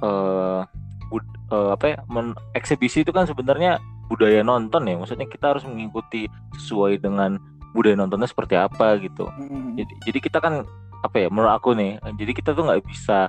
[0.00, 0.60] eh
[1.08, 3.76] bud- eh, apa ya men- eksibisi itu kan sebenarnya
[4.08, 6.28] budaya nonton ya maksudnya kita harus mengikuti
[6.58, 7.36] sesuai dengan
[7.72, 9.76] budaya nontonnya seperti apa gitu Mm.
[9.80, 10.64] jadi jadi kita kan
[11.02, 13.26] apa ya menurut aku nih jadi kita tuh nggak bisa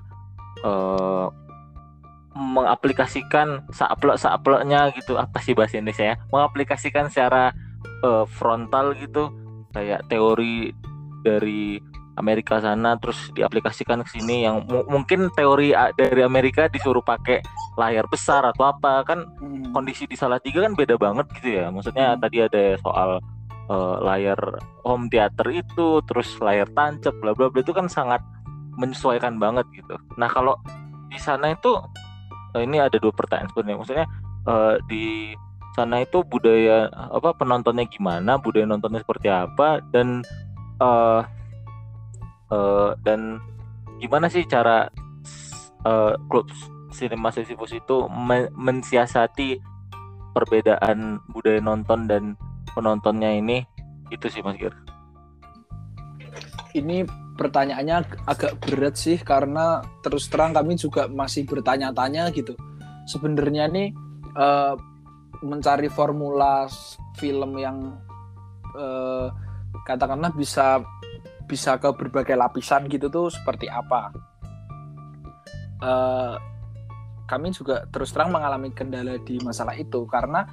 [0.61, 1.27] eh
[2.33, 7.53] mengaplikasikan saplek sapleknya gitu apa sih bahasa Indonesia ya mengaplikasikan secara
[8.01, 9.29] eh, frontal gitu
[9.69, 10.73] kayak teori
[11.21, 11.77] dari
[12.13, 17.41] Amerika sana terus diaplikasikan ke sini yang mu- mungkin teori dari Amerika disuruh pakai
[17.73, 19.73] layar besar atau apa kan Mm.
[19.73, 21.73] kondisi di Salatiga kan beda banget gitu ya.
[21.73, 22.21] Maksudnya Hmm.
[22.21, 23.17] tadi ada soal
[23.69, 24.39] eh, layar
[24.83, 28.19] home theater itu, terus layar tancap, bla bla bla itu kan sangat
[28.73, 29.95] menyesuaikan banget gitu.
[30.17, 30.57] Nah kalau
[31.09, 31.77] di sana itu
[32.57, 33.77] eh, ini ada dua pertanyaan sebenarnya.
[33.79, 34.07] Maksudnya
[34.49, 35.05] eh, di
[35.73, 40.21] sana itu budaya apa penontonnya gimana, budaya nontonnya seperti apa dan
[40.81, 41.21] eh
[42.53, 43.41] eh, dan
[43.97, 44.89] gimana sih cara
[45.85, 46.49] eh, klub
[46.93, 49.57] Cinema Sisyphus itu men- mensiasati
[50.33, 52.23] perbedaan budaya nonton dan
[52.73, 53.63] penontonnya ini
[54.09, 54.73] itu sih Mas Gir.
[56.73, 57.05] Ini
[57.37, 62.53] pertanyaannya ag- agak berat sih karena terus terang kami juga masih bertanya-tanya gitu.
[63.09, 63.89] Sebenarnya nih
[64.37, 64.73] eh,
[65.45, 66.65] mencari formula
[67.17, 67.97] film yang
[68.73, 69.27] eh,
[69.85, 70.81] katakanlah bisa
[71.45, 74.13] bisa ke berbagai lapisan gitu tuh seperti apa.
[75.83, 76.35] Eh,
[77.23, 80.45] kami juga terus terang mengalami kendala di masalah itu karena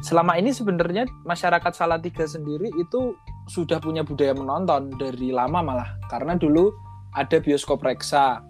[0.00, 3.16] selama ini sebenarnya masyarakat Salatiga sendiri itu
[3.48, 5.90] sudah punya budaya menonton dari lama malah.
[6.08, 6.72] Karena dulu
[7.12, 8.40] ada bioskop reksa.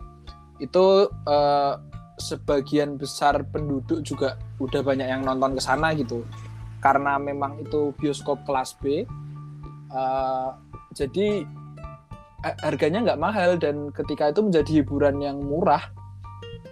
[0.63, 1.75] Itu eh,
[2.21, 6.23] sebagian besar penduduk juga udah banyak yang nonton ke sana gitu.
[6.81, 9.05] Karena memang itu bioskop kelas B
[9.91, 10.51] eh,
[10.95, 11.45] jadi
[12.41, 15.93] harganya nggak mahal dan ketika itu menjadi hiburan yang murah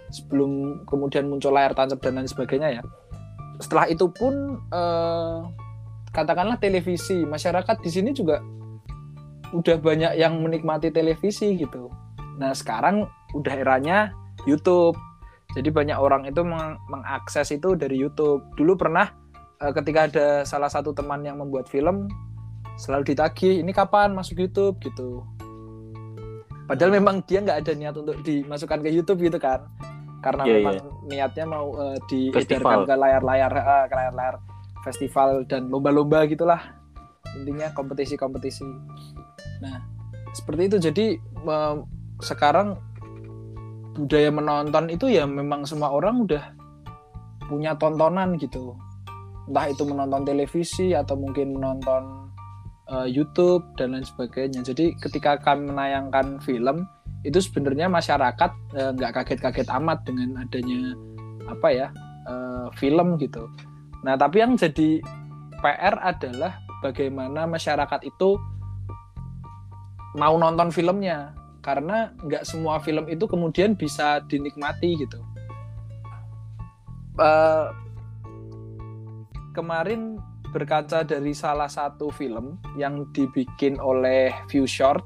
[0.09, 2.83] sebelum kemudian muncul layar tancap dan lain sebagainya ya
[3.59, 5.37] setelah itu pun eh,
[6.15, 8.39] katakanlah televisi masyarakat di sini juga
[9.51, 11.91] udah banyak yang menikmati televisi gitu.
[12.39, 14.15] Nah sekarang udah eranya
[14.47, 14.95] YouTube.
[15.57, 18.45] Jadi banyak orang itu meng- mengakses itu dari YouTube.
[18.55, 19.11] Dulu pernah
[19.59, 22.07] eh, ketika ada salah satu teman yang membuat film
[22.79, 24.79] selalu ditagih ini kapan masuk YouTube?
[24.79, 25.27] gitu.
[26.69, 29.65] Padahal memang dia nggak ada niat untuk dimasukkan ke YouTube gitu kan
[30.19, 30.75] karena Iya, memang
[31.07, 31.97] niatnya mau eh,
[32.31, 32.39] Festival.
[32.43, 34.35] diedarkan ke layar-layar eh, ke layar-layar
[34.79, 36.61] festival dan lomba-lomba gitulah.
[37.35, 38.63] Intinya kompetisi-kompetisi.
[39.59, 39.77] Nah
[40.31, 40.77] seperti itu.
[40.79, 41.05] Jadi
[41.45, 41.77] em,
[42.19, 42.79] sekarang
[43.99, 46.43] budaya menonton itu ya memang semua orang udah
[47.51, 48.75] punya tontonan gitu.
[49.49, 52.31] Entah itu menonton televisi atau mungkin menonton
[52.87, 54.63] eh, YouTube dan lain sebagainya.
[54.63, 56.87] Jadi ketika kami menayangkan film
[57.27, 60.95] itu sebenarnya masyarakat eh, nggak kaget-kaget amat dengan adanya
[61.49, 61.87] apa ya
[62.27, 63.47] eh, film gitu
[64.03, 65.03] nah tapi yang jadi
[65.59, 68.39] PR adalah bagaimana masyarakat itu
[70.15, 75.19] mau nonton filmnya karena nggak semua film itu kemudian bisa dinikmati gitu.
[77.19, 77.67] Eh,
[79.51, 80.17] kemarin
[80.49, 85.03] berkaca dari salah satu film yang dibikin oleh View Short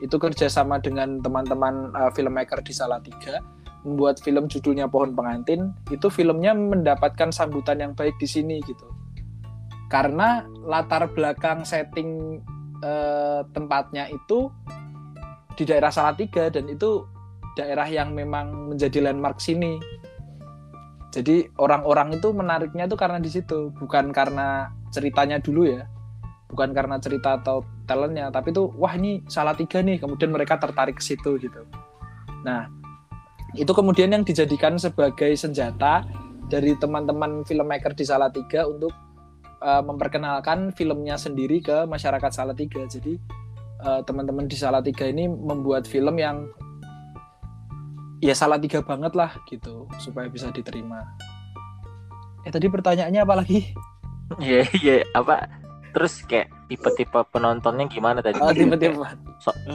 [0.00, 3.40] itu kerjasama dengan teman-teman eh, filmmaker di Salatiga
[3.84, 5.72] membuat film judulnya Pohon Pengantin.
[5.88, 8.88] Itu filmnya mendapatkan sambutan yang baik di sini gitu.
[9.88, 12.40] Karena latar belakang setting
[12.80, 14.48] eh, tempatnya itu
[15.56, 17.04] di daerah Salatiga dan itu
[17.58, 19.76] daerah yang memang menjadi landmark sini.
[21.10, 25.90] Jadi orang-orang itu menariknya itu karena di situ, bukan karena ceritanya dulu ya,
[26.50, 31.04] bukan karena cerita atau talentnya, tapi itu wah ini Salatiga nih, kemudian mereka tertarik ke
[31.06, 31.62] situ gitu.
[32.42, 32.66] Nah
[33.54, 36.06] itu kemudian yang dijadikan sebagai senjata
[36.50, 38.90] dari teman-teman filmmaker di Salatiga untuk
[39.62, 42.82] uh, memperkenalkan filmnya sendiri ke masyarakat Salatiga.
[42.86, 43.18] Jadi
[43.86, 46.50] uh, teman-teman di Salatiga ini membuat film yang
[48.18, 51.06] ya Salatiga banget lah gitu supaya bisa diterima.
[52.46, 53.70] Eh tadi pertanyaannya apa lagi?
[54.38, 55.59] Iya iya apa
[55.90, 58.38] terus kayak tipe-tipe penontonnya gimana tadi?
[58.38, 59.18] Oh, tiba-tiba.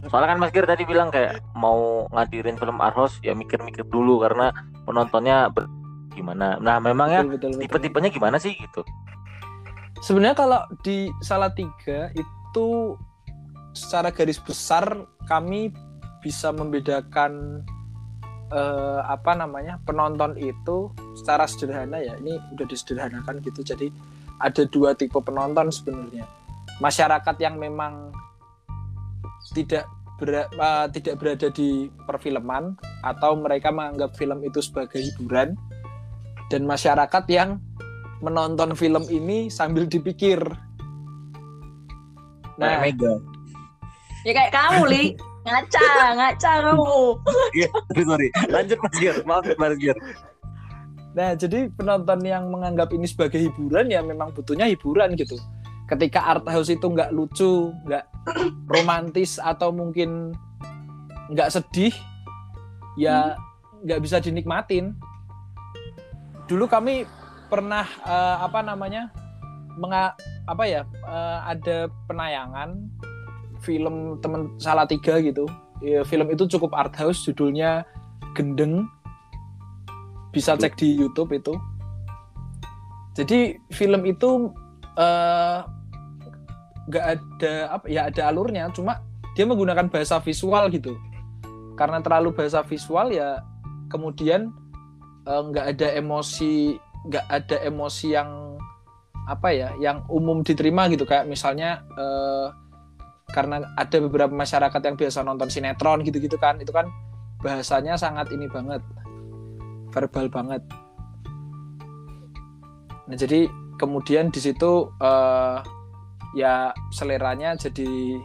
[0.10, 4.52] Soalnya kan Mas Gir tadi bilang kayak mau ngadirin film Arhos ya mikir-mikir dulu karena
[4.86, 5.52] penontonnya
[6.16, 7.52] gimana nah betul, betul.
[7.60, 8.82] tipe-tipenya gimana sih gitu
[10.04, 12.94] Sebenarnya kalau di Salatiga itu
[13.74, 14.86] secara garis besar
[15.26, 15.74] kami
[16.22, 17.64] bisa membedakan
[18.54, 23.88] eh, apa namanya penonton itu secara sederhana ya ini udah disederhanakan gitu jadi
[24.40, 26.28] ada dua tipe penonton sebenarnya
[26.80, 28.12] masyarakat yang memang
[29.54, 29.88] tidak
[30.20, 35.56] ber- eh, tidak berada di perfilman atau mereka menganggap film itu sebagai hiburan
[36.52, 37.58] dan masyarakat yang
[38.20, 40.40] menonton film ini sambil dipikir.
[42.56, 43.20] Nah, Mega
[44.26, 45.06] Ya kayak kamu, Li.
[45.46, 46.98] Ngaca, ngaca kamu.
[47.54, 49.94] iya sorry sorry lanjut Mas Gir maaf Mas Gir
[51.16, 55.40] nah jadi penonton yang menganggap ini sebagai hiburan ya memang butuhnya hiburan gitu.
[55.86, 58.04] Ketika art house itu nggak lucu, nggak
[58.74, 60.36] romantis atau mungkin
[61.32, 61.96] nggak sedih,
[63.00, 63.40] ya
[63.86, 64.92] nggak bisa dinikmatin.
[66.52, 67.08] Dulu kami
[67.48, 69.14] pernah eh, apa namanya
[69.80, 72.76] menga apa ya eh, ada penayangan
[73.64, 75.50] film teman salah tiga gitu
[75.82, 77.84] ya, film itu cukup art house judulnya
[78.36, 78.86] Gendeng
[80.36, 81.56] bisa cek di YouTube itu.
[83.16, 84.52] Jadi film itu
[85.00, 85.60] eh,
[86.92, 89.00] nggak ada apa ya ada alurnya cuma
[89.40, 91.00] dia menggunakan bahasa visual gitu.
[91.80, 93.40] Karena terlalu bahasa visual ya
[93.88, 94.52] kemudian
[95.24, 96.76] eh, nggak ada emosi
[97.08, 98.60] nggak ada emosi yang
[99.32, 101.08] apa ya yang umum diterima gitu.
[101.08, 102.48] Kayak misalnya eh,
[103.32, 106.92] karena ada beberapa masyarakat yang biasa nonton sinetron gitu-gitu kan itu kan
[107.42, 108.84] bahasanya sangat ini banget
[109.96, 110.62] verbal banget.
[113.08, 113.48] Nah jadi
[113.80, 115.58] kemudian di situ eh,
[116.36, 118.20] ya seleranya jadi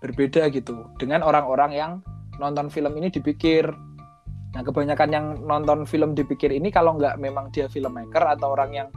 [0.00, 1.92] berbeda gitu dengan orang-orang yang
[2.40, 3.68] nonton film ini dipikir.
[4.52, 8.88] Nah, kebanyakan yang nonton film dipikir ini kalau nggak memang dia filmmaker atau orang yang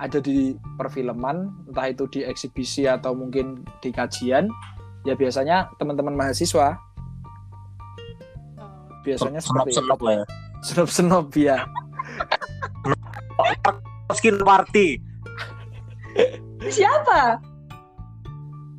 [0.00, 4.48] ada di perfilman, entah itu di eksibisi atau mungkin di kajian,
[5.04, 6.80] ya biasanya teman-teman mahasiswa.
[9.04, 11.66] Biasanya seperti senop lah ya senop-senop ya.
[14.12, 15.00] skin party
[16.62, 17.40] Siapa?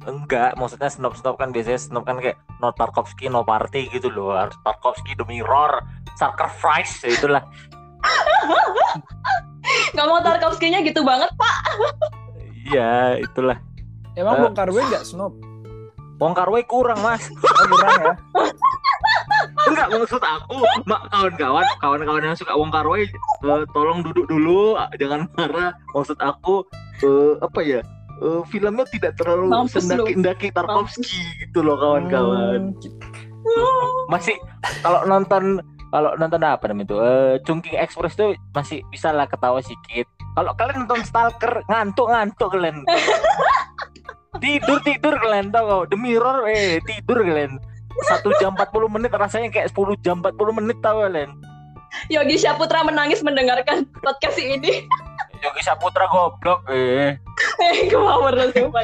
[0.03, 4.35] enggak maksudnya snop snop kan biasanya snop kan kayak no Tarkovsky no party gitu loh
[4.35, 5.79] harus Tarkovsky the mirror
[6.13, 7.43] sacrifice ya itulah
[9.93, 11.55] Gak mau Tarkovsky-nya gitu banget, Pak.
[12.67, 13.55] iya itulah
[14.13, 14.41] Emang Eh.
[14.43, 15.33] Bong Karwe nggak senop?
[16.19, 18.13] Wong Karwe kurang mas Oh, kurang ya.
[19.69, 20.57] enggak maksud aku.
[20.89, 25.71] Mak kawan-kawan kawan-kawan yang suka Wong Karwe eh, tolong duduk dulu jangan marah.
[25.95, 26.65] Maksud aku
[27.03, 27.79] eh, apa ya
[28.23, 30.03] eh, filmnya tidak terlalu Mampus lu.
[30.03, 32.73] sendaki-ndaki Tarkovsky gitu loh kawan-kawan.
[33.43, 34.07] Hmm.
[34.07, 34.39] masih
[34.79, 35.59] kalau nonton
[35.91, 40.07] kalau nonton apa namanya itu eh Chungking Express tuh masih bisa lah ketawa sedikit.
[40.33, 42.87] Kalau kalian nonton Stalker ngantuk ngantuk kalian.
[44.43, 47.61] Tidur tidur kalian tau kau The Mirror eh tidur kalian
[48.05, 51.31] satu jam 40 menit rasanya kayak 10 jam 40 menit tau kalian
[52.09, 54.89] Yogi Syaputra menangis mendengarkan podcast ini.
[55.39, 57.13] Yogi Saputra goblok eh
[57.61, 58.81] Eh, kemauan lo sumpah.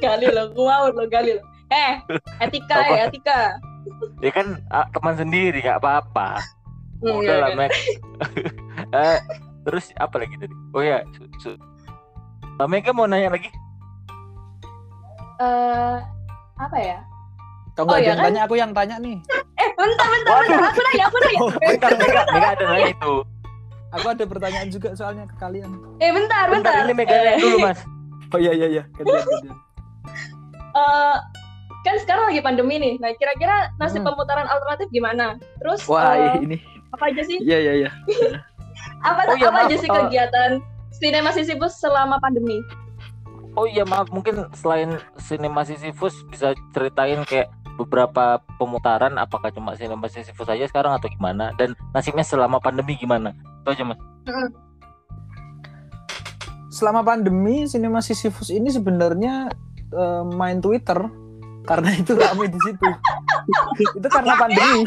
[0.00, 1.42] Gali lo, kemauan lo, gali lo.
[1.68, 2.00] Eh,
[2.40, 2.92] etika Apa?
[2.92, 3.40] ya, etika.
[4.24, 6.40] ya kan ah, teman sendiri gak apa-apa
[7.04, 7.58] Hmm, udah iya, lah iya.
[7.60, 7.70] Mac
[8.96, 9.18] Eh,
[9.60, 11.50] terus apa lagi tadi oh ya su, su.
[12.56, 13.52] Mbak Mega mau nanya lagi
[15.36, 15.96] Eh,
[16.56, 16.98] apa ya?
[17.76, 18.24] Oh, nggak ada iya yang kan?
[18.24, 19.16] tanya, aku yang tanya nih.
[19.54, 20.46] Eh, bentar, bentar, Waduh.
[20.48, 20.68] bentar.
[20.68, 21.38] Aku nanya, aku nanya.
[21.38, 23.14] Oh, bentar Mega Mega ada nanya itu
[23.92, 25.70] Aku ada pertanyaan juga soalnya ke kalian.
[25.98, 26.70] Eh, bentar, bentar.
[26.72, 27.78] bentar ini Mega Eh, dulu mas
[28.34, 29.54] Oh iya iya iya, gantian gantian.
[30.80, 31.16] eh,
[31.80, 32.94] kan sekarang lagi pandemi nih.
[32.96, 34.08] Nah, kira-kira nasib Hmm.
[34.08, 35.38] pemutaran alternatif gimana?
[35.56, 36.58] Terus Wah, eh, ini.
[36.90, 37.38] apa aja sih?
[37.38, 37.90] Iya iya iya.
[39.00, 40.50] Apa Oh, iya, apa maaf, aja sih eh, kegiatan
[40.92, 42.58] Sinema Sisyphus selama pandemi?
[43.54, 50.06] Oh iya maaf mungkin selain Cinema Sisyphus bisa ceritain kayak beberapa pemutaran apakah cuma Cinema
[50.06, 53.34] Sisyphus saja sekarang atau gimana dan nasibnya selama pandemi gimana
[53.64, 53.98] itu aja mas
[56.74, 59.46] Selama pandemi, Cinema Sisyphus ini sebenarnya
[59.94, 60.98] eh, main Twitter
[61.70, 62.88] karena itu ramai di situ.
[64.02, 64.82] itu karena pandemi.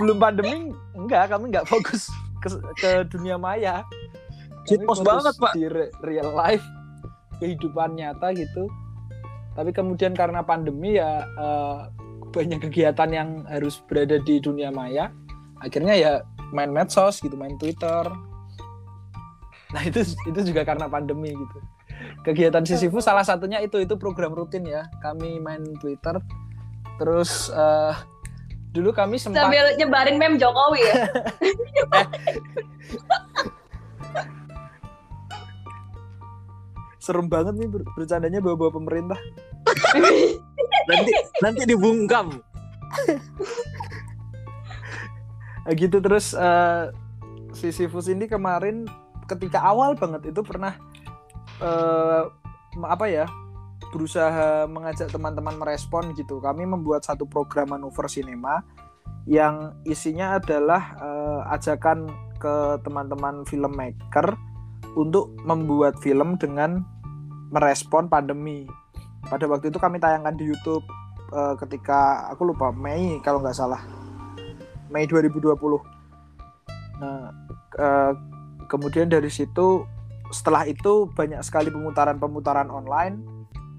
[0.00, 2.08] Belum pandemi, enggak, kami enggak fokus
[2.40, 2.48] ke,
[2.80, 3.84] ke dunia maya.
[4.64, 5.52] Fokus banget, Pak.
[5.52, 6.64] Di re- real life,
[7.44, 8.64] kehidupan nyata gitu.
[9.54, 11.78] Tapi kemudian karena pandemi ya eh,
[12.34, 15.14] banyak kegiatan yang harus berada di dunia maya.
[15.62, 16.12] Akhirnya ya
[16.50, 18.10] main medsos gitu, main Twitter.
[19.70, 21.58] Nah itu itu juga karena pandemi gitu.
[22.26, 24.90] Kegiatan Sisyphus salah satunya itu itu program rutin ya.
[24.98, 26.18] Kami main Twitter,
[26.98, 27.94] terus eh,
[28.74, 31.06] dulu kami sempat Sambil nyebarin meme Jokowi ya.
[37.04, 39.20] serem banget nih ber- bercandanya bawa-bawa pemerintah.
[40.88, 42.44] nanti nanti dibungkam
[45.64, 46.84] Nah, gitu terus eh,
[47.56, 48.86] si Sifus ini kemarin
[49.26, 50.76] ketika awal banget itu pernah
[51.58, 52.22] eh,
[52.78, 53.26] m- apa ya
[53.90, 56.42] berusaha mengajak teman-teman merespon gitu.
[56.42, 58.62] Kami membuat satu program manuver sinema
[59.24, 64.36] yang isinya adalah eh, ajakan ke teman-teman filmmaker
[64.94, 66.84] untuk membuat film dengan
[67.54, 68.66] merespon pandemi.
[69.30, 70.82] Pada waktu itu kami tayangkan di YouTube
[71.30, 73.80] eh, ketika aku lupa Mei kalau nggak salah.
[74.90, 75.54] Mei 2020.
[76.98, 77.30] Nah,
[77.78, 78.12] eh,
[78.66, 79.86] kemudian dari situ
[80.34, 83.22] setelah itu banyak sekali pemutaran-pemutaran online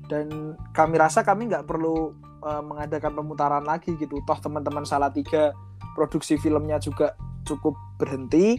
[0.08, 2.16] dan kami rasa kami nggak perlu
[2.48, 4.24] eh, mengadakan pemutaran lagi gitu.
[4.24, 5.52] Toh teman-teman salah tiga
[5.94, 7.14] produksi filmnya juga
[7.46, 8.58] cukup berhenti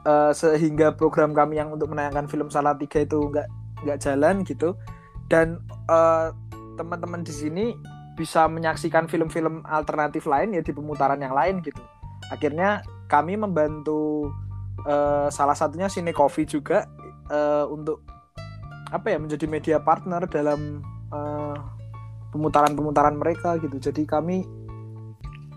[0.00, 3.44] Eh, sehingga program kami yang untuk menayangkan film salah tiga itu nggak
[3.84, 4.76] nggak jalan gitu
[5.30, 6.28] dan eh,
[6.80, 7.64] teman-teman di sini
[8.18, 11.80] bisa menyaksikan film-film alternatif lain ya di pemutaran yang lain gitu.
[12.28, 14.28] Akhirnya kami membantu
[14.84, 16.84] eh, salah satunya Cine Coffee juga
[17.32, 18.04] eh, untuk
[18.90, 21.56] apa ya menjadi media partner dalam eh,
[22.34, 23.80] pemutaran-pemutaran mereka gitu.
[23.80, 24.44] Jadi kami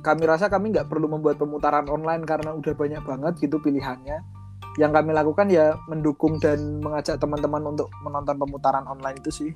[0.04, 4.43] kami rasa kami nggak perlu membuat pemutaran online karena udah banyak banget gitu pilihannya.
[4.82, 9.52] Yang kami lakukan ya mendukung dan mengajak teman-teman untuk menonton pemutaran online itu sih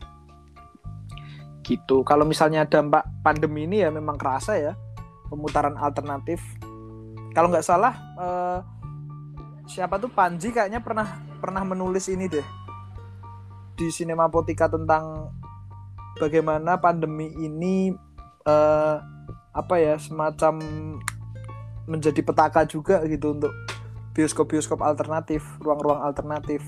[1.67, 2.05] gitu.
[2.07, 4.73] Kalau misalnya dampak pandemi ini ya memang kerasa ya
[5.27, 6.39] pemutaran alternatif.
[7.35, 8.59] Kalau nggak salah eh,
[9.67, 12.47] siapa tuh Panji kayaknya pernah pernah menulis ini deh
[13.77, 15.29] di Sinemapotika tentang
[16.17, 17.93] bagaimana pandemi ini
[18.47, 18.95] eh,
[19.53, 20.63] apa ya semacam
[21.85, 23.53] menjadi petaka juga gitu untuk
[24.17, 26.65] bioskop-bioskop alternatif, ruang-ruang alternatif.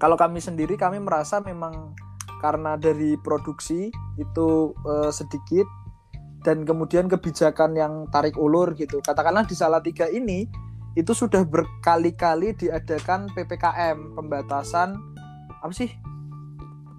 [0.00, 1.92] Kalau kami sendiri kami merasa memang
[2.40, 5.68] karena dari produksi itu eh, sedikit
[6.40, 9.04] dan kemudian kebijakan yang tarik ulur gitu.
[9.04, 10.48] Katakanlah di Salatiga ini
[10.96, 14.96] itu sudah berkali-kali diadakan PPKM, pembatasan
[15.60, 15.92] apa sih?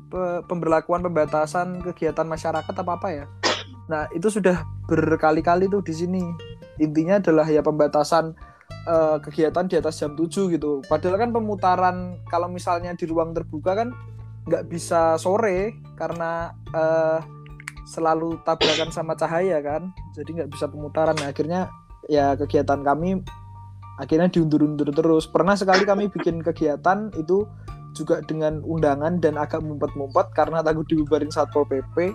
[0.07, 3.25] Pe- pemberlakuan pembatasan kegiatan masyarakat apa apa ya?
[3.87, 6.23] Nah, itu sudah berkali-kali tuh di sini.
[6.77, 8.35] Intinya adalah ya pembatasan
[8.87, 10.79] eh, kegiatan di atas jam 7 gitu.
[10.87, 13.91] Padahal kan pemutaran kalau misalnya di ruang terbuka kan
[14.47, 17.19] nggak bisa sore karena eh,
[17.87, 19.91] selalu tabrakan sama cahaya kan.
[20.15, 21.15] Jadi nggak bisa pemutaran.
[21.19, 21.67] Nah, akhirnya
[22.07, 23.21] ya kegiatan kami
[23.99, 25.27] akhirnya diundur-undur terus.
[25.27, 27.43] Pernah sekali kami bikin kegiatan itu
[27.97, 32.13] juga dengan undangan dan agak mumpet-mumpet karena takut dibubarin satpol pp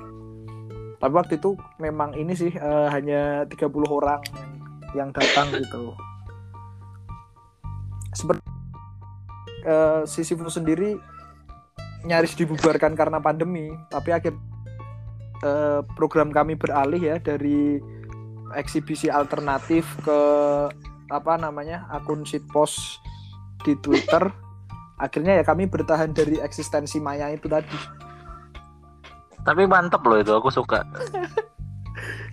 [1.02, 4.22] tapi waktu itu memang ini sih eh, hanya 30 orang
[4.94, 5.90] yang datang gitu
[8.12, 8.44] seperti
[9.66, 10.96] eh, Sisyphus sendiri
[12.02, 14.34] nyaris dibubarkan karena pandemi tapi akhir
[15.42, 17.80] eh, program kami beralih ya dari
[18.52, 20.20] eksibisi alternatif ke
[21.12, 23.00] apa namanya akun shitpost
[23.64, 24.32] di Twitter.
[25.00, 27.74] Akhirnya ya kami bertahan dari eksistensi Maya itu tadi.
[29.42, 30.84] Tapi mantep loh itu aku suka.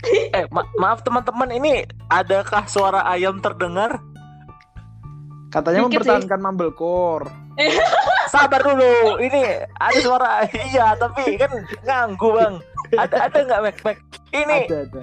[0.09, 3.99] Eh ma- maaf teman-teman ini adakah suara ayam terdengar
[5.49, 5.91] katanya Dikit sih.
[5.91, 7.25] mempertahankan Mumblecore
[8.29, 9.17] sabar dulu.
[9.17, 9.41] Ini
[9.73, 12.53] ada suara iya tapi kan nganggu bang.
[12.91, 13.77] Ada ada nggak Mac?
[13.83, 13.97] Mac
[14.31, 14.59] ini.
[14.63, 15.01] Ada ada.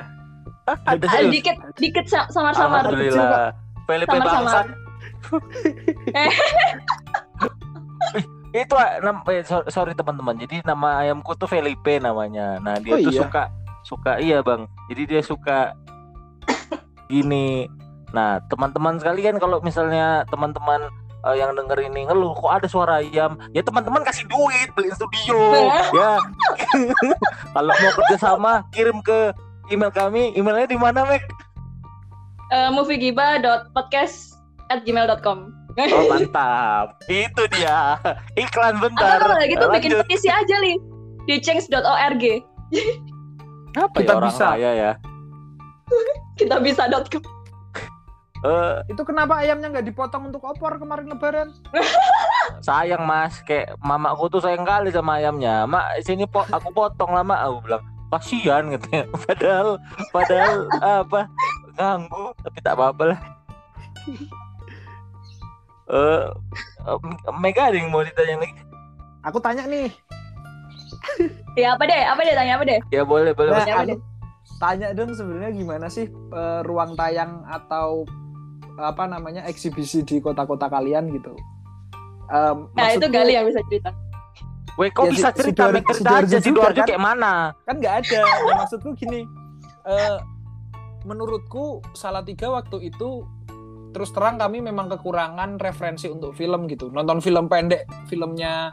[0.64, 1.30] Ah, ada serius?
[1.32, 2.82] dikit dikit sa- samar-samar.
[2.84, 3.54] Alhamdulillah.
[3.84, 4.42] Felipe Samar-samar.
[4.42, 4.66] bangsat.
[8.56, 10.38] Itu ah, nam eh, so- sorry teman-teman.
[10.38, 12.56] Jadi nama ayamku tuh Felipe namanya.
[12.58, 13.20] Nah dia Oh, tuh iya?
[13.20, 13.42] suka
[13.82, 14.64] suka iya bang.
[14.88, 15.76] Jadi dia suka
[17.12, 17.68] gini
[18.14, 20.86] nah teman-teman sekalian kalau misalnya teman-teman
[21.26, 23.38] eh, yang denger ini ngeluh kok ada suara ayam?
[23.50, 25.38] Ya teman-teman kasih duit beli studio.
[25.96, 26.20] Ya.
[27.56, 29.32] Kalau mau kerja sama kirim ke
[29.72, 30.36] email kami.
[30.36, 31.24] Emailnya di mana Mek?
[32.52, 34.38] Eh, moviegiba.podcast
[34.70, 36.96] at gmail.com oh mantap.
[37.08, 38.00] Itu dia.
[38.36, 39.20] Iklan bentar.
[39.20, 40.06] Atau kalau gitu bikin Lanjut.
[40.08, 40.74] petisi aja li.
[41.26, 42.24] Di change.org
[43.76, 44.48] apa Kita ya orang bisa.
[44.56, 44.92] ya?
[46.36, 47.22] Kita bisa.com
[48.44, 51.48] Eh, itu kenapa ayamnya nggak dipotong untuk opor kemarin lebaran?
[52.66, 53.40] Sayang mas.
[53.42, 55.64] Kayak mamaku tuh sayang kali sama ayamnya.
[55.64, 57.40] Mak sini po aku potong lah mak.
[57.48, 59.68] Aku bilang kasihan katanya padahal
[60.14, 60.56] padahal
[61.02, 61.20] apa
[61.74, 63.20] ganggu tapi tak apa-apa lah.
[65.86, 66.24] Eh
[66.86, 66.96] eh,
[67.34, 68.54] Mega ada yang mau ditanya lagi?
[69.26, 69.90] Aku tanya nih.
[71.58, 72.02] Ya apa deh?
[72.04, 72.34] Apa deh?
[72.36, 72.80] Tanya apa deh?
[72.92, 73.70] Ya boleh boleh Nah, Mas.
[73.70, 74.00] apa deh?
[74.56, 78.08] tanya dong sebenarnya gimana sih eh, ruang tayang atau
[78.78, 81.32] apa namanya eksibisi di kota-kota kalian gitu.
[82.26, 83.90] Em, Nah, itu Gali yang bisa cerita.
[84.76, 85.62] Weh, kok Ya, bisa si- cerita?
[85.70, 86.86] Make cerita aja, juga, Sidoarjo kan?
[86.86, 87.32] kayak mana?
[87.62, 89.24] kan nggak ada Ya, maksudku gini
[89.82, 90.18] eh,
[91.02, 93.24] menurutku salah tiga waktu itu
[93.90, 98.68] terus terang kami memang kekurangan referensi untuk film gitu nonton film pendek filmnya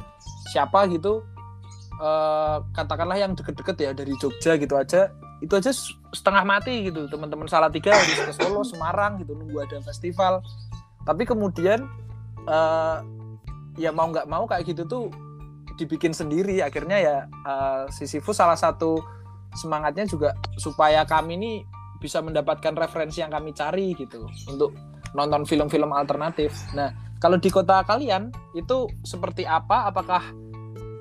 [0.49, 1.23] siapa gitu
[1.95, 5.07] eh, katakanlah yang deket-deket ya dari Jogja gitu aja
[5.43, 5.75] itu aja
[6.15, 10.39] setengah mati gitu teman-teman salah tiga harus ke Solo Semarang gitu nunggu ada festival
[11.03, 11.83] tapi kemudian
[12.47, 12.97] eh,
[13.75, 15.05] ya mau nggak mau kayak gitu tuh
[15.75, 19.03] dibikin sendiri akhirnya ya eh, Sisyphus salah satu
[19.53, 21.51] semangatnya juga supaya kami ini
[21.99, 24.75] bisa mendapatkan referensi yang kami cari gitu untuk
[25.15, 26.51] nonton film-film alternatif.
[26.75, 26.91] Nah,
[27.23, 29.87] kalau di kota kalian itu seperti apa?
[29.87, 30.19] Apakah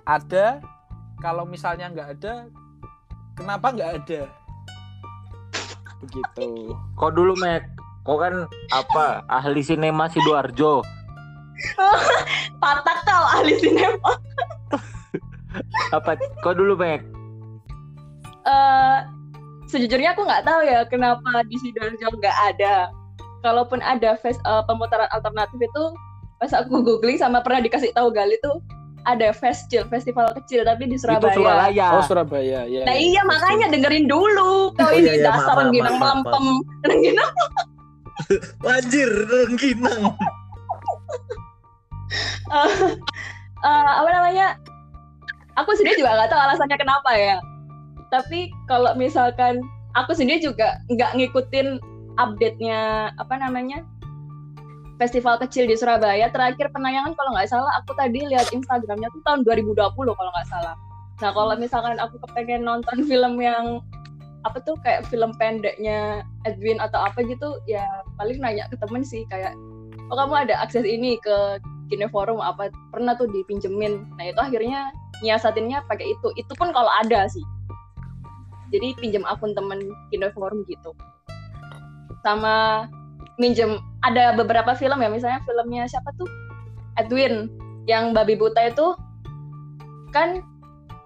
[0.07, 0.63] ada?
[1.19, 2.47] Kalau misalnya nggak ada,
[3.37, 4.23] kenapa nggak ada?
[6.03, 6.75] Begitu.
[6.99, 7.63] Kok dulu, Mek?
[8.03, 8.35] Kok kan
[8.75, 10.83] apa ahli sinema Sidoarjo?
[12.63, 14.19] Patak kau ahli sinema.
[15.97, 16.19] Apa?
[16.43, 17.07] Kok dulu, Mek?
[18.43, 18.99] Eh,
[19.71, 22.91] sejujurnya aku nggak tahu ya kenapa di Sidoarjo nggak ada.
[23.47, 25.85] Kalaupun ada fes, eh, pemutaran alternatif itu,
[26.43, 28.59] pas aku googling sama pernah dikasih tahu Gali tuh
[29.05, 31.35] ada festival festival kecil tapi di Itu Surabaya.
[31.35, 31.87] Surabaya.
[31.99, 32.83] Oh Surabaya, ya.
[32.87, 36.45] Nah iya makanya dengerin dulu Oh, kau ini iya, iya, dasar rengginang melempem
[36.87, 37.33] rengginang
[38.63, 40.03] Anjir, rengginang.
[42.57, 42.73] eh,
[43.65, 44.47] eh, apa namanya
[45.59, 47.37] aku sendiri juga nggak tahu alasannya kenapa ya
[48.13, 49.61] tapi kalau misalkan
[49.97, 51.81] aku sendiri juga nggak ngikutin
[52.21, 53.85] update-nya apa namanya
[55.03, 59.43] festival kecil di Surabaya terakhir penayangan kalau nggak salah aku tadi lihat Instagramnya tuh tahun
[59.43, 60.79] 2020 kalau nggak salah.
[61.19, 63.83] Nah kalau misalkan aku kepengen nonton film yang
[64.47, 67.87] apa tuh kayak film pendeknya Edwin atau apa gitu ya
[68.19, 69.55] paling nanya ke temen sih kayak
[70.11, 72.73] oh kamu ada akses ini ke Kineforum apa?
[72.89, 74.17] Pernah tuh dipinjemin.
[74.17, 74.89] Nah itu akhirnya
[75.21, 76.33] nyiasatinnya pakai itu.
[76.41, 77.45] Itu pun kalau ada sih.
[78.73, 80.97] Jadi pinjam akun temen Kineforum gitu.
[82.25, 82.89] Sama
[83.41, 86.29] minjem ada beberapa film ya misalnya filmnya siapa tuh?
[87.01, 87.49] Edwin
[87.89, 88.93] yang babi buta itu
[90.13, 90.45] kan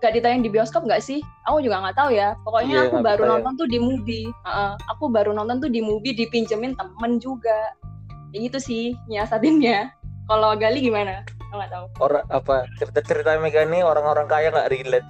[0.05, 1.23] gak ditayang di bioskop nggak sih?
[1.49, 3.33] Aku juga nggak tah ya pokoknya Iya, aku baru ditayang.
[3.41, 4.27] nonton tuh di movie.
[4.45, 7.73] Heeh, aku baru nonton tuh di movie dipinjemin temen juga.
[8.35, 9.95] Ya gitu sih nyiasatinnya.
[10.27, 11.23] Kalau Gali gimana?
[11.49, 11.87] Aku nggak tahu.
[12.03, 15.09] Orang apa cerita-cerita Mega ini orang-orang kaya nggak relate,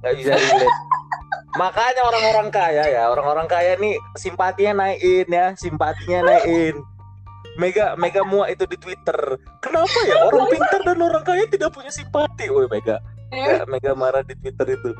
[0.00, 0.76] nggak bisa relate.
[1.56, 6.76] Makanya orang-orang kaya ya, orang-orang kaya nih simpatinya naikin ya, simpatinya naikin.
[7.56, 9.40] Mega Mega muak itu di Twitter.
[9.64, 12.52] Kenapa ya orang pintar dan orang kaya tidak punya simpati?
[12.52, 13.00] Woi Mega,
[13.32, 14.92] eh, Mega, Mega marah di Twitter itu.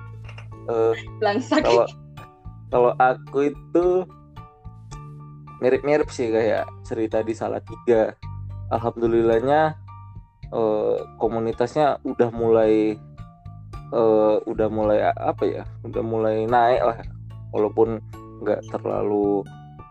[0.66, 1.86] Eh, belangsak kalau
[2.72, 3.86] kalau aku itu
[5.60, 8.16] mirip-mirip sih kayak cerita di Salatiga.
[8.72, 9.76] Alhamdulillahnya
[10.50, 12.96] eh, komunitasnya udah mulai
[13.92, 15.62] eh, udah mulai apa ya?
[15.86, 16.98] Udah mulai naik lah.
[17.54, 18.02] Walaupun
[18.42, 19.46] nggak terlalu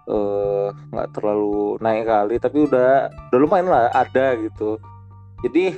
[0.10, 4.78] eh, nggak terlalu naik kali, tapi udah udah lumayan lah ada gitu.
[5.44, 5.78] Jadi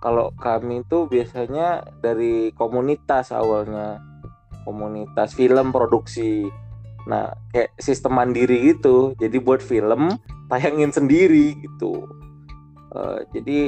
[0.00, 4.00] kalau kami itu biasanya dari komunitas awalnya
[4.64, 6.48] komunitas film produksi.
[7.08, 9.12] Nah, kayak sistem mandiri gitu.
[9.16, 10.16] Jadi buat film
[10.48, 12.08] tayangin sendiri gitu.
[12.90, 13.58] Eh, jadi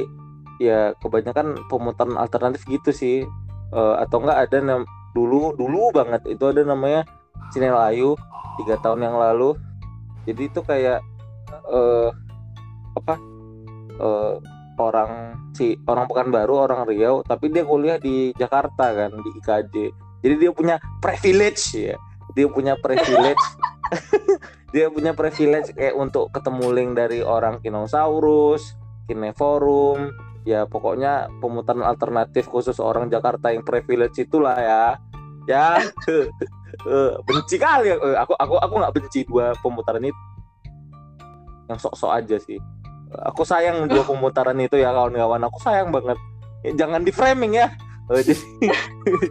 [0.61, 3.27] ya kebanyakan pemutaran alternatif gitu sih.
[3.73, 7.05] Eh, atau enggak ada nam- dulu dulu banget itu ada namanya
[7.53, 8.17] Cinelayu
[8.61, 9.57] tiga tahun yang lalu.
[10.29, 11.01] Jadi itu kayak
[11.73, 12.11] eh
[12.97, 13.15] apa
[13.97, 14.35] eh,
[14.77, 19.75] orang si orang Pekanbaru orang Riau tapi dia kuliah di Jakarta kan di IKJ
[20.23, 21.99] jadi dia punya privilege ya.
[22.39, 23.45] Dia punya privilege.
[24.73, 28.73] Dia punya privilege kayak untuk ketemu link dari orang Kinosaurus
[29.05, 30.09] Kineforum
[30.43, 34.83] ya pokoknya pemutaran alternatif khusus orang Jakarta yang privilege itulah ya.
[35.47, 35.67] Ya.
[36.73, 40.17] Eh, benci kali Eh, aku aku aku nggak benci dua pemutaran itu.
[41.69, 42.57] Yang sok-sok aja sih.
[43.29, 45.45] Aku sayang dua pemutaran itu ya kawan-kawan.
[45.53, 46.17] Aku sayang banget.
[46.65, 47.69] Ya, jangan di framing ya.
[48.09, 48.73] Eh, jadi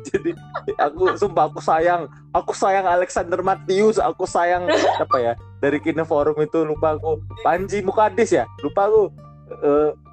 [0.06, 0.32] jadi
[0.78, 2.06] aku sumpah aku sayang.
[2.30, 4.70] Aku sayang Alexander Matius aku sayang
[5.02, 5.34] apa ya?
[5.66, 7.26] Dari Kineforum itu lupa aku.
[7.42, 8.46] Panji Mukadis ya?
[8.62, 9.10] Lupa aku.
[9.50, 10.11] Eh, i-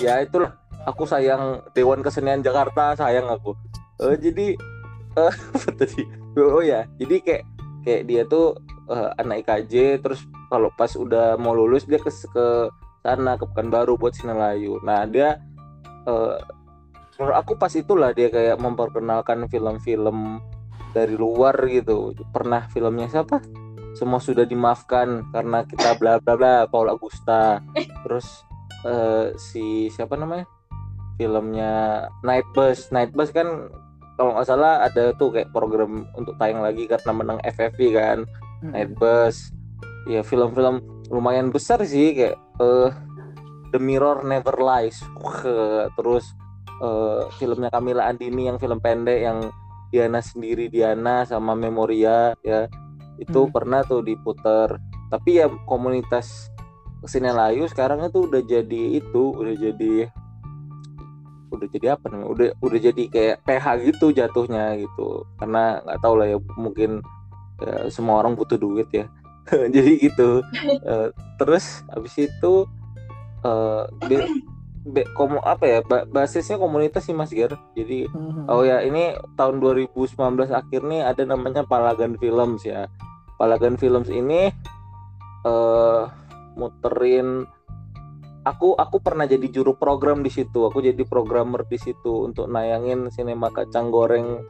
[0.00, 0.56] ya itulah.
[0.84, 3.56] Aku sayang Dewan Kesenian Jakarta sayang aku.
[4.04, 4.46] Eh, jadi
[5.56, 6.04] apa tadi?
[6.36, 6.84] Oh ya.
[7.00, 7.42] Jadi kayak
[7.84, 8.56] kayak dia tuh
[8.92, 10.20] eh, anak IKJ terus
[10.52, 12.46] kalau pas udah mau lulus dia ke ke
[13.04, 15.36] sana ke Pekanbaru buat Sinelayu nah dia
[16.08, 16.36] eh,
[17.20, 20.40] menurut aku pas itulah dia kayak memperkenalkan film-film
[20.94, 22.14] dari luar gitu.
[22.30, 23.42] Pernah filmnya siapa?
[23.98, 27.58] Semua sudah dimaafkan karena kita bla bla bla Paul Augusta.
[28.06, 28.46] Terus
[28.84, 30.46] eh, si siapa namanya?
[31.16, 32.90] Filmnya Night Bus.
[32.90, 33.70] Night Bus kan
[34.14, 38.18] kalau nggak salah ada tuh kayak program untuk tayang lagi karena menang FFV kan.
[38.62, 39.50] Night Bus.
[40.06, 42.90] Ya film-film lumayan besar sih kayak eh,
[43.72, 45.00] The Mirror Never Lies.
[45.18, 46.28] Wah, terus
[46.82, 49.38] eh, filmnya Camila Andini yang film pendek yang
[49.94, 52.66] Diana sendiri Diana sama Memoria ya.
[53.22, 53.54] Itu Hmm.
[53.54, 54.74] pernah tuh diputer
[55.06, 56.50] tapi ya komunitas
[57.04, 59.94] Sinelayu sekarang itu udah jadi itu udah jadi
[61.48, 66.14] udah jadi apa namanya udah udah jadi kayak PH gitu jatuhnya gitu karena nggak tahu
[66.18, 66.98] lah ya mungkin
[67.62, 69.06] ya, semua orang butuh duit ya
[69.74, 70.42] jadi gitu
[70.84, 71.08] Eh,
[71.40, 72.52] terus habis itu
[73.40, 74.28] eh be-
[74.84, 78.44] be- komu apa ya ba- basisnya komunitas sih Mas Ger jadi Mhm.
[78.44, 82.92] Oh ya, ini tahun 2019 akhir nih ada namanya Palagan Films ya.
[83.40, 84.52] Palagan Films ini
[85.44, 86.02] eh
[86.54, 87.46] muterin
[88.44, 90.68] aku aku pernah jadi juru program di situ.
[90.68, 94.44] Aku jadi programmer di situ untuk nayangin sinema kacang goreng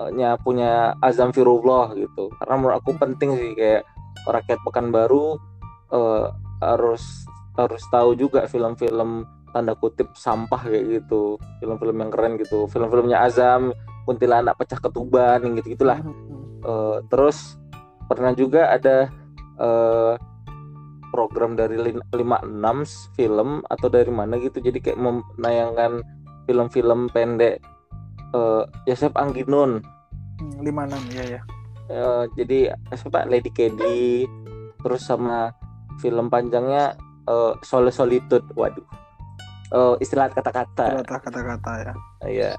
[0.00, 2.32] eh, nya punya Azam Firullah gitu.
[2.40, 3.84] Karena menurut aku penting sih kayak
[4.24, 5.36] rakyat Pekanbaru
[5.92, 6.26] eh,
[6.64, 9.22] harus harus tahu juga film-film
[9.54, 13.70] tanda kutip sampah kayak gitu film-film yang keren gitu film-filmnya Azam
[14.02, 17.06] kuntilanak pecah ketuban gitu gitulah Mhm.
[17.06, 17.54] terus
[18.10, 19.06] pernah juga ada
[19.54, 20.14] eh,
[21.14, 22.42] program dari lin- 56
[23.14, 24.58] film atau dari mana gitu.
[24.58, 26.02] Jadi kayak menayangkan
[26.44, 27.62] film-film pendek
[28.34, 29.78] eh Yosef Angginun
[30.34, 31.42] Hmm, lima enam ya ya
[31.84, 33.22] Eh, jadi siapa?
[33.22, 34.26] Lady Kedi
[34.80, 35.54] terus sama
[36.00, 38.42] film panjangnya eh Sole Solitude.
[38.52, 38.82] Waduh.
[39.70, 41.04] Eh, istilah kata-kata.
[41.04, 41.92] Kata kata-kata ya.
[42.24, 42.50] Iya.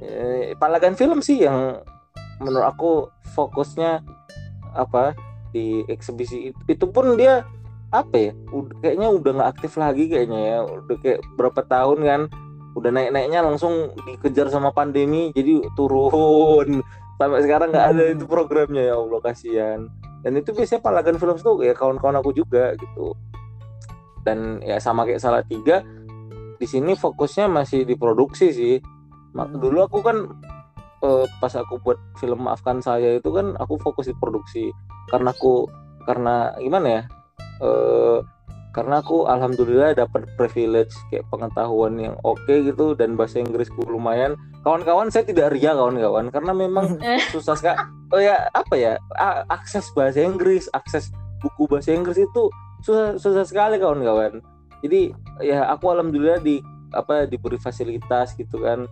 [0.00, 1.84] Eh, Palagan film sih yang
[2.38, 2.90] menurut aku
[3.34, 4.00] fokusnya
[4.72, 5.12] apa?
[5.50, 6.48] Di eksibisi.
[6.48, 7.42] Itu, itu pun dia
[7.90, 8.32] apa ya?
[8.50, 10.58] ud- kayaknya udah nggak aktif lagi kayaknya ya.
[10.64, 12.20] Udah kayak berapa tahun kan
[12.76, 16.84] udah naik-naiknya langsung dikejar sama pandemi jadi turun
[17.16, 18.12] sampai sekarang nggak ada Hmm.
[18.12, 19.88] itu programnya ya Allah kasihan
[20.20, 23.16] dan itu biasanya Palagan Films tuh ya kawan-kawan aku juga gitu
[24.28, 25.80] dan ya sama kayak salah tiga
[26.56, 28.76] di sini fokusnya masih di produksi sih
[29.32, 29.56] Hmm.
[29.56, 30.28] dulu aku kan
[31.00, 34.68] eh, pas aku buat film maafkan saya itu kan aku fokus di produksi
[35.08, 35.64] karena aku
[36.04, 37.02] karena gimana ya
[37.62, 38.18] eh
[38.76, 44.36] karena aku alhamdulillah dapat privilege kayak pengetahuan yang oke gitu dan bahasa Inggrisku lumayan.
[44.60, 46.28] Kawan-kawan saya tidak ria kawan-kawan.
[46.28, 47.00] Karena memang
[47.32, 47.80] susah sekali.
[48.12, 49.00] Oh ya apa ya?
[49.48, 51.08] Akses bahasa Inggris akses
[51.40, 52.52] buku bahasa Inggris itu
[52.84, 54.44] susah susah sekali kawan-kawan.
[54.84, 55.08] Jadi
[55.40, 56.60] ya aku alhamdulillah di
[56.92, 58.84] apa diberi fasilitas gitu kan.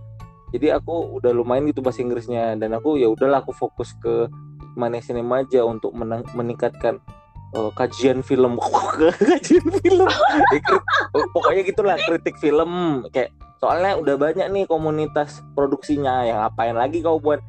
[0.49, 2.57] Jadi aku udah lumayan gitu bahasa Inggrisnya.
[2.57, 4.33] Dan aku ya udahlah aku fokus ke
[4.81, 5.93] mana sinema aja untuk
[6.33, 7.05] meningkatkan
[7.55, 8.59] eh, kajian film.
[9.31, 10.07] Kajian film.
[10.51, 10.61] Ya,
[11.31, 13.03] pokoknya gitulah kritik film.
[13.15, 13.31] Kayak
[13.63, 16.27] soalnya udah banyak nih komunitas produksinya.
[16.27, 17.41] Yang ngapain lagi kau buat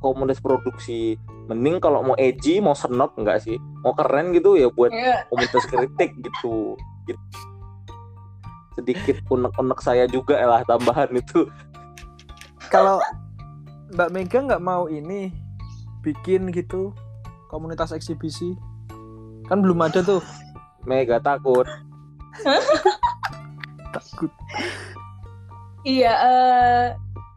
[0.00, 1.20] komunitas produksi?
[1.46, 3.54] Mending kalau mau edgy mau senop enggak sih?
[3.84, 5.28] Mau keren gitu ya buat Iya.
[5.30, 6.74] komunitas kritik gitu.
[7.06, 7.22] Gitu.
[8.76, 11.48] sedikit unek-unek saya juga lah tambahan itu.
[12.68, 13.00] Kalau
[13.96, 15.32] Mbak Mega nggak mau ini
[16.04, 16.92] bikin gitu
[17.48, 18.52] komunitas eksibisi
[19.46, 20.20] kan belum ada tuh
[20.84, 21.66] mega takut
[23.94, 24.30] takut
[25.86, 26.84] Iya, eh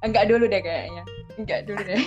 [0.02, 1.06] enggak dulu deh kayaknya.
[1.38, 2.02] Enggak dulu deh.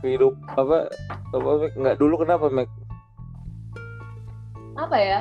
[0.00, 0.88] hidup apa
[1.36, 1.72] apa Meg?
[1.76, 2.70] nggak dulu kenapa Meg
[4.78, 5.20] Apa ya?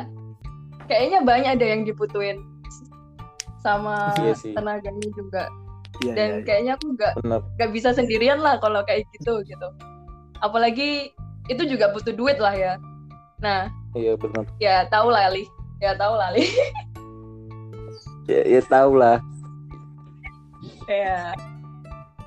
[0.87, 2.39] Kayaknya banyak ada yang diputuin
[3.59, 4.53] sama Iya sih.
[4.55, 5.49] tenaganya juga.
[5.99, 6.45] Iya, Dan iya, iya.
[6.47, 9.67] kayaknya aku enggak bener nggak bisa sendirian lah kalau kayak gitu gitu.
[10.39, 11.11] Apalagi
[11.49, 12.77] itu juga butuh duit lah ya.
[13.41, 15.49] Nah, iya bener ya tahu lah Ali.
[15.81, 16.45] Ya tahu lah Ali.
[18.29, 19.17] ya, ya tahu lah
[20.89, 21.33] ya,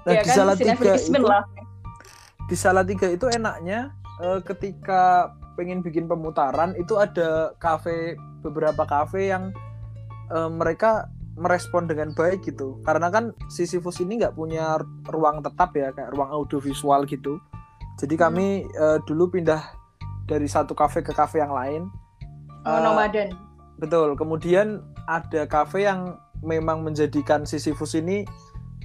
[0.06, 1.42] nah ya di kan Salatiga itu lah.
[2.46, 9.54] di Salatiga itu enaknya eh, ketika pengen bikin pemutaran itu ada kafe beberapa kafe yang
[10.30, 14.76] eh, mereka merespon dengan baik gitu karena kan Sisyphus ini nggak punya
[15.08, 17.40] ruang tetap ya kayak ruang audiovisual gitu
[17.97, 18.22] jadi Hmm.
[18.22, 19.61] kami eh, dulu pindah
[20.22, 21.88] dari satu kafe ke kafe yang lain
[22.62, 23.28] Oh, Eh, nomaden.
[23.74, 24.14] Betul.
[24.14, 28.22] Kemudian ada kafe yang memang menjadikan Sisyphus ini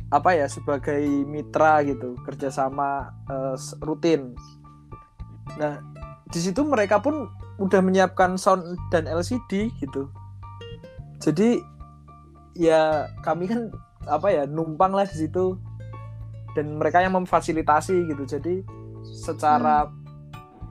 [0.10, 3.14] apa ya sebagai mitra gitu, kerjasama
[3.54, 4.34] s- rutin.
[5.56, 5.78] Nah,
[6.26, 10.10] di situ mereka pun udah menyiapkan sound dan LCD gitu.
[11.20, 11.62] Jadi
[12.54, 13.70] ya kami kan
[14.06, 15.54] apa ya numpang lah di situ
[16.54, 18.66] dan mereka yang memfasilitasi gitu jadi
[19.14, 19.88] secara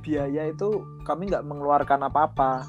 [0.00, 2.62] biaya itu kami nggak mengeluarkan apa-apa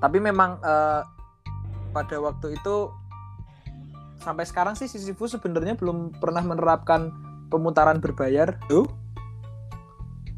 [0.00, 1.02] tapi memang eh,
[1.92, 2.90] pada waktu itu
[4.20, 7.12] sampai sekarang sih Sisyphus sebenarnya belum pernah menerapkan
[7.48, 8.88] pemutaran berbayar tuh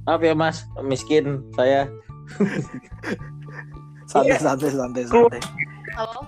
[0.07, 1.91] Maaf ya Mas, miskin saya.
[4.07, 4.39] santai Iya.
[4.39, 5.43] santai santai santai
[5.99, 6.21] Halo.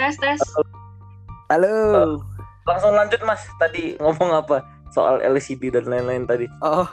[0.00, 0.40] Tes tes.
[1.52, 2.16] halo
[2.64, 3.44] Langsung lanjut Mas.
[3.60, 4.64] Tadi ngomong apa?
[4.90, 6.46] Soal LCD dan lain-lain tadi.
[6.60, 6.86] Oh,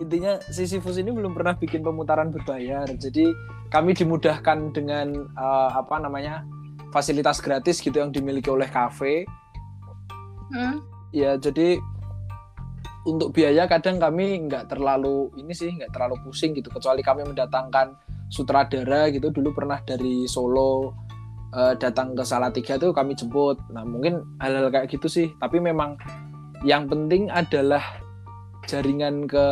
[0.00, 2.88] intinya Sisyphus ini belum pernah bikin pemutaran berbayar.
[2.96, 3.28] Jadi
[3.68, 6.42] kami dimudahkan dengan eh, apa namanya
[6.90, 9.28] fasilitas gratis gitu yang dimiliki oleh kafe.
[10.50, 10.82] Hmm.
[11.14, 11.78] Ya jadi
[13.04, 16.72] untuk biaya kadang kami nggak terlalu ini sih nggak terlalu pusing gitu.
[16.72, 17.94] Kecuali kami mendatangkan
[18.30, 20.96] sutradara gitu dulu pernah dari Solo
[21.52, 23.60] eh, datang ke Salatiga tuh kami jemput.
[23.70, 25.30] Nah mungkin hal-hal kayak gitu sih.
[25.38, 26.00] Tapi memang
[26.66, 27.82] yang penting adalah
[28.68, 29.46] jaringan ke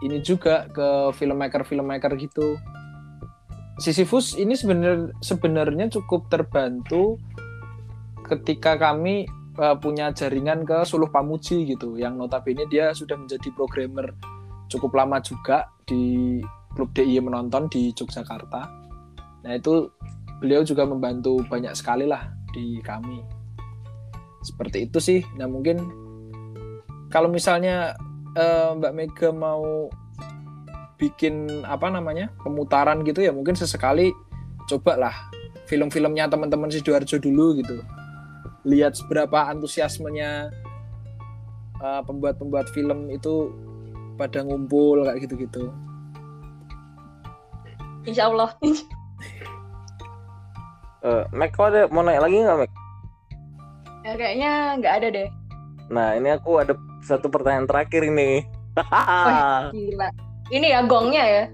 [0.00, 2.56] ini juga ke filmmaker filmmaker gitu.
[3.80, 7.16] Sisyphus ini sebenarnya sebenarnya cukup terbantu
[8.28, 9.24] ketika kami
[9.56, 14.12] uh, punya jaringan ke Suluh Pamuji gitu, yang notabene dia sudah menjadi programmer
[14.70, 16.38] cukup lama juga di
[16.76, 18.62] klub DIY menonton di Yogyakarta.
[19.42, 19.90] Nah itu
[20.38, 23.39] beliau juga membantu banyak sekali lah di kami.
[24.40, 25.20] Seperti itu sih.
[25.36, 25.80] Nah mungkin
[27.12, 27.96] kalau misalnya
[28.36, 29.90] eh, Mbak Mega mau
[31.00, 34.12] bikin apa namanya pemutaran gitu ya mungkin sesekali
[34.68, 35.16] cobalah
[35.64, 37.80] film-filmnya teman-teman sidoarjo dulu gitu
[38.68, 40.52] lihat seberapa antusiasmenya
[41.80, 43.48] eh, pembuat-pembuat film itu
[44.20, 45.72] pada ngumpul kayak gitu-gitu
[48.08, 48.56] Insya Allah.
[51.00, 52.72] Eh, Mac, kau ada mau nanya lagi nggak Mac?
[54.04, 55.28] Ya, kayaknya nggak ada deh.
[55.90, 58.46] Nah ini aku ada satu pertanyaan terakhir ini.
[59.74, 60.08] Gila.
[60.50, 61.44] Ini ya gongnya ya.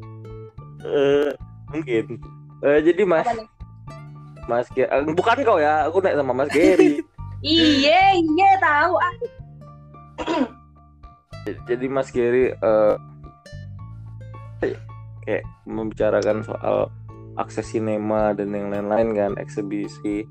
[0.84, 1.30] Eh,
[1.72, 2.05] mungkin.
[2.64, 3.26] Eh, jadi Mas?
[4.47, 7.01] Mas Ge- eh, bukan kau ya, aku naik sama Mas Gary.
[7.44, 9.14] Iya, iya tahu ah.
[11.68, 12.94] jadi Mas Gary eh,
[15.22, 16.88] kayak membicarakan soal
[17.36, 20.24] akses sinema dan yang lain-lain kan eksibisi.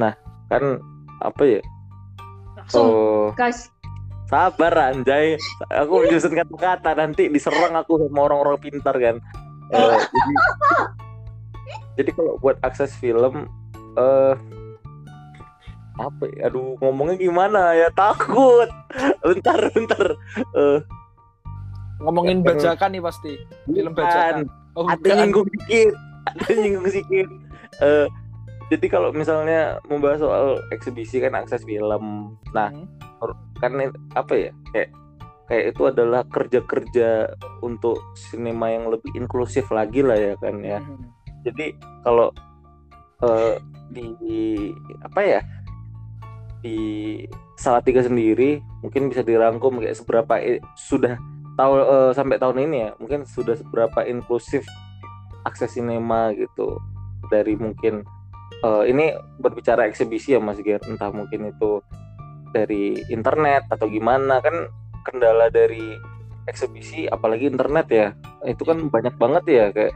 [0.00, 0.16] Nah
[0.48, 0.80] kan
[1.20, 1.62] apa ya?
[2.56, 3.68] Langsung Oh guys.
[4.30, 5.36] sabar anjay.
[5.70, 9.16] Aku menyusun kata-kata nanti diserang aku sama orang-orang pintar kan.
[9.70, 10.34] Eh, jadi,
[11.94, 13.46] jadi kalau buat akses film
[13.94, 14.34] eh
[15.94, 16.50] apa ya?
[16.50, 18.66] Aduh ngomongnya gimana ya takut.
[19.22, 20.18] Bentar bentar.
[20.58, 20.82] Eh
[22.00, 23.32] ngomongin Ya, bajakan nih pasti
[23.68, 25.92] film bajakan oh, ada nyinggung dikit
[26.26, 27.28] ada nyinggung sedikit
[27.80, 28.06] Eh,
[28.70, 32.38] jadi kalau misalnya membahas soal eksibisi kan akses film.
[32.54, 32.86] Nah Hmm.
[33.58, 33.74] kan
[34.14, 34.50] apa ya?
[34.72, 34.88] Kayak
[35.50, 40.78] kayak itu adalah kerja-kerja untuk sinema yang lebih inklusif lagi lah ya kan ya.
[40.78, 41.04] Mhm.
[41.40, 41.66] jadi
[42.06, 42.30] kalau
[43.26, 43.54] eh,
[43.90, 44.06] di
[45.02, 45.40] apa ya?
[46.62, 46.76] Di
[47.58, 50.34] Salatiga sendiri mungkin bisa dirangkum kayak seberapa
[50.78, 51.18] sudah
[51.58, 54.62] tahu eh, sampai tahun ini ya mungkin sudah seberapa inklusif
[55.44, 56.78] akses sinema gitu.
[57.28, 58.04] Dari mungkin
[58.64, 61.80] eh, ini berbicara eksibisi ya Mas Ger entah mungkin itu
[62.50, 64.42] dari internet atau gimana.
[64.42, 64.68] Kan
[65.06, 65.96] kendala dari
[66.44, 68.06] eksibisi apalagi internet ya
[68.44, 69.94] itu kan banyak banget ya kayak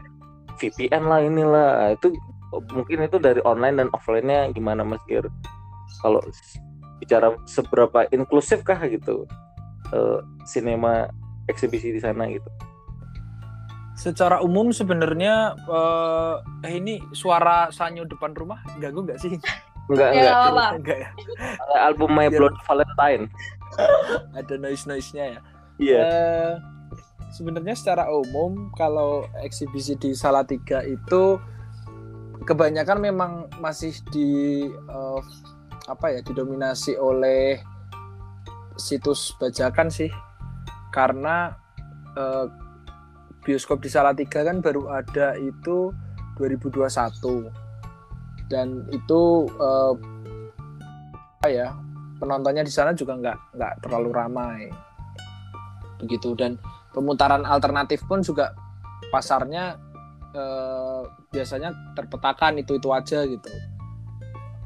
[0.55, 1.69] VPN lah inilah.
[1.83, 2.15] Nah, itu
[2.71, 5.27] mungkin itu dari online dan offline-nya gimana Mas Gir
[5.99, 6.21] kalau
[7.01, 9.27] bicara seberapa inklusif kah gitu
[9.91, 11.11] eh, sinema
[11.51, 12.47] eksibisi di sana gitu
[13.95, 16.35] secara umum sebenarnya eh,
[16.67, 19.39] eh, ini suara sanyo depan rumah ganggu nggak sih?
[19.85, 20.65] Enggak Ya, enggak apa?
[20.75, 21.09] enggak ya?
[21.85, 23.23] Album My Biar- Blood Valentine.
[24.33, 25.39] Ada noise noise nya ya?
[25.77, 25.99] Iya.
[26.01, 26.51] Eh,
[27.31, 31.37] sebenarnya secara umum kalau eksibisi di Salatiga itu
[32.43, 35.21] kebanyakan memang masih di eh,
[35.85, 37.61] apa ya didominasi oleh
[38.75, 40.09] situs bajakan sih.
[40.89, 41.53] Karena
[42.17, 42.45] eh,
[43.45, 45.93] bioskop di Salatiga kan baru ada itu
[46.41, 46.89] 2021
[48.49, 49.93] dan itu eh,
[51.45, 51.69] apa ya
[52.17, 54.61] penontonnya di sana juga nggak nggak terlalu ramai.
[56.01, 56.33] Begitu.
[56.33, 56.57] Dan
[56.89, 58.57] pemutaran alternatif pun juga
[59.13, 59.77] pasarnya
[60.33, 63.51] eh, biasanya terpetakan itu itu aja gitu.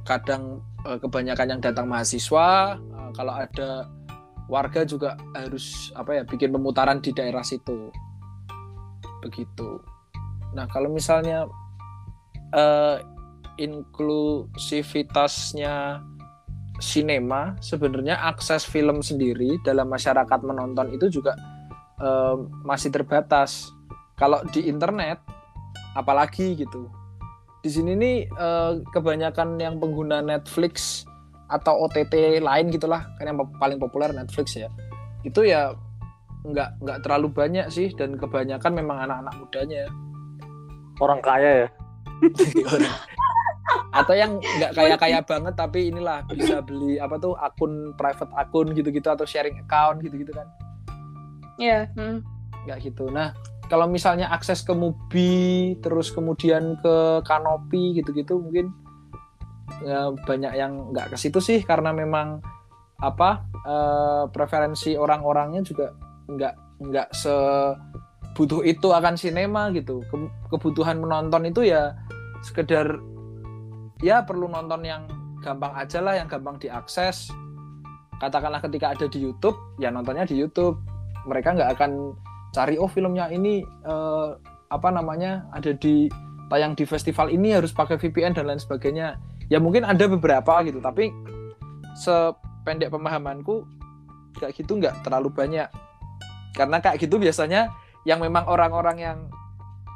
[0.07, 3.91] Kadang eh, kebanyakan yang datang mahasiswa eh, kalau ada
[4.49, 7.93] warga juga harus apa ya bikin pemutaran di daerah situ
[9.21, 9.81] begitu
[10.55, 11.45] nah kalau misalnya
[12.53, 12.97] eh,
[13.59, 16.01] inklusivitasnya
[16.79, 21.35] sinema sebenarnya akses film sendiri dalam masyarakat menonton itu juga
[21.99, 23.75] eh, masih terbatas.
[24.15, 25.19] Kalau di internet
[25.95, 26.87] apalagi gitu.
[27.59, 31.03] Di sini nih eh, kebanyakan yang pengguna Netflix
[31.51, 34.71] atau OTT lain gitulah kan yang paling populer Netflix ya.
[35.27, 35.75] Itu ya
[36.45, 39.83] nggak nggak terlalu banyak sih dan kebanyakan memang anak-anak mudanya.
[40.99, 41.67] Orang kaya ya.
[43.89, 48.73] atau yang nggak kaya kaya banget tapi inilah bisa beli apa tuh akun private akun
[48.73, 50.47] gitu-gitu atau sharing account gitu-gitu kan
[51.59, 51.89] Iya.
[51.97, 52.21] hmm.
[52.65, 53.33] nggak gitu nah
[53.69, 58.73] kalau misalnya akses ke Mubi terus kemudian ke Kanopi gitu-gitu mungkin
[59.85, 62.41] ya banyak yang nggak ke situ sih karena memang
[62.99, 65.93] apa eh, preferensi orang-orangnya juga
[66.29, 70.05] nggak nggak sebutuh itu akan sinema gitu.
[70.07, 71.97] Ke- kebutuhan menonton itu ya
[72.45, 73.01] sekedar
[73.99, 75.03] ya perlu nonton yang
[75.43, 77.31] gampang aja lah yang gampang diakses.
[78.19, 80.79] Katakanlah ketika ada di YouTube ya nontonnya di YouTube.
[81.27, 82.15] Mereka nggak akan
[82.55, 84.29] cari oh filmnya ini eh,
[84.69, 86.09] apa namanya ada di
[86.49, 89.19] tayang di festival ini harus pakai VPN dan lain sebagainya.
[89.49, 91.09] Ya mungkin ada beberapa gitu tapi
[91.97, 93.65] sependek pemahamanku
[94.37, 95.67] kayak gitu nggak terlalu banyak
[96.59, 97.71] karena kayak gitu biasanya
[98.03, 99.17] yang memang orang-orang yang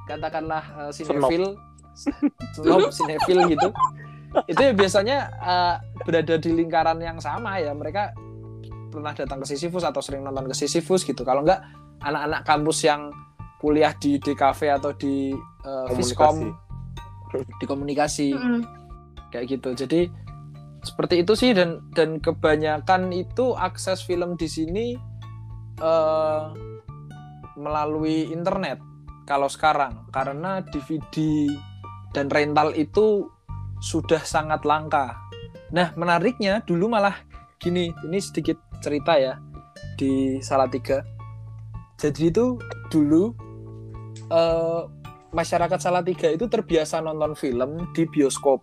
[0.08, 1.60] katakanlah uh, sinetfil
[2.56, 3.70] snob sinetfil gitu
[4.50, 7.72] itu ya biasanya uh, berada di lingkaran yang sama ya.
[7.74, 8.18] Mereka
[8.90, 11.22] pernah datang ke Sisyphus atau sering nonton ke Sisyphus gitu.
[11.22, 11.62] Kalau enggak
[12.02, 13.14] anak-anak kampus yang
[13.62, 15.32] kuliah di DKV atau di
[15.66, 16.52] uh, Viskom
[17.62, 18.34] di komunikasi.
[18.34, 18.62] Mm-mm.
[19.30, 19.70] kayak gitu.
[19.74, 20.10] Jadi
[20.82, 21.54] seperti itu sih.
[21.54, 24.98] Dan dan kebanyakan itu akses film di sini
[25.84, 26.42] eh,
[27.60, 28.80] melalui internet
[29.28, 31.48] kalau sekarang karena DVD
[32.16, 33.28] dan rental itu
[33.84, 35.20] sudah sangat langka.
[35.76, 37.20] Nah menariknya dulu malah
[37.60, 39.36] gini ini sedikit cerita ya
[40.00, 41.04] di Salatiga.
[42.00, 42.56] Jadi itu
[42.88, 43.36] dulu
[44.32, 44.82] eh,
[45.34, 48.62] masyarakat Salatiga itu terbiasa nonton film di bioskop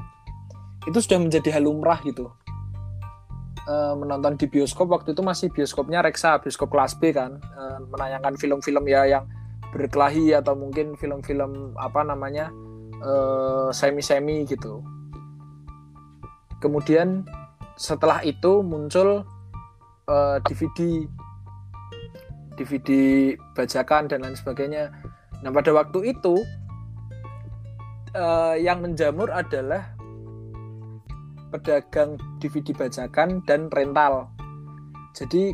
[0.88, 2.32] itu sudah menjadi hal lumrah gitu
[3.70, 8.34] Eh, menonton di bioskop waktu itu masih bioskopnya Reksa bioskop kelas B kan Eh, menayangkan
[8.34, 9.30] film-film ya yang
[9.70, 12.50] berkelahi atau mungkin film-film apa namanya
[12.98, 14.82] eh, semi-semi gitu.
[16.58, 17.22] Kemudian
[17.78, 19.22] setelah itu muncul
[20.10, 21.06] eh, DVD
[22.58, 22.90] DVD
[23.54, 24.90] bajakan dan lain sebagainya.
[25.46, 26.42] Nah pada waktu itu
[28.18, 29.94] eh, yang menjamur adalah
[31.50, 34.30] pedagang DVD bajakan dan rental.
[35.12, 35.52] Jadi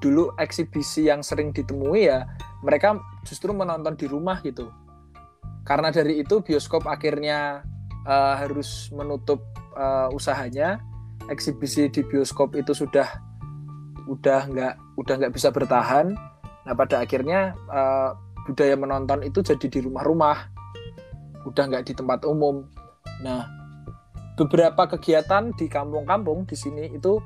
[0.00, 2.24] dulu eksibisi yang sering ditemui ya
[2.64, 4.72] mereka justru menonton di rumah gitu.
[5.64, 7.60] Karena dari itu bioskop akhirnya
[8.08, 9.44] eh, harus menutup
[9.76, 10.80] eh, usahanya.
[11.28, 13.06] Eksibisi di bioskop itu sudah
[14.08, 16.16] udah nggak udah nggak bisa bertahan.
[16.64, 18.10] Nah pada akhirnya eh,
[18.48, 20.48] budaya menonton itu jadi di rumah-rumah,
[21.44, 22.66] udah nggak di tempat umum.
[23.20, 23.59] Nah
[24.40, 27.20] beberapa kegiatan di kampung-kampung di sini itu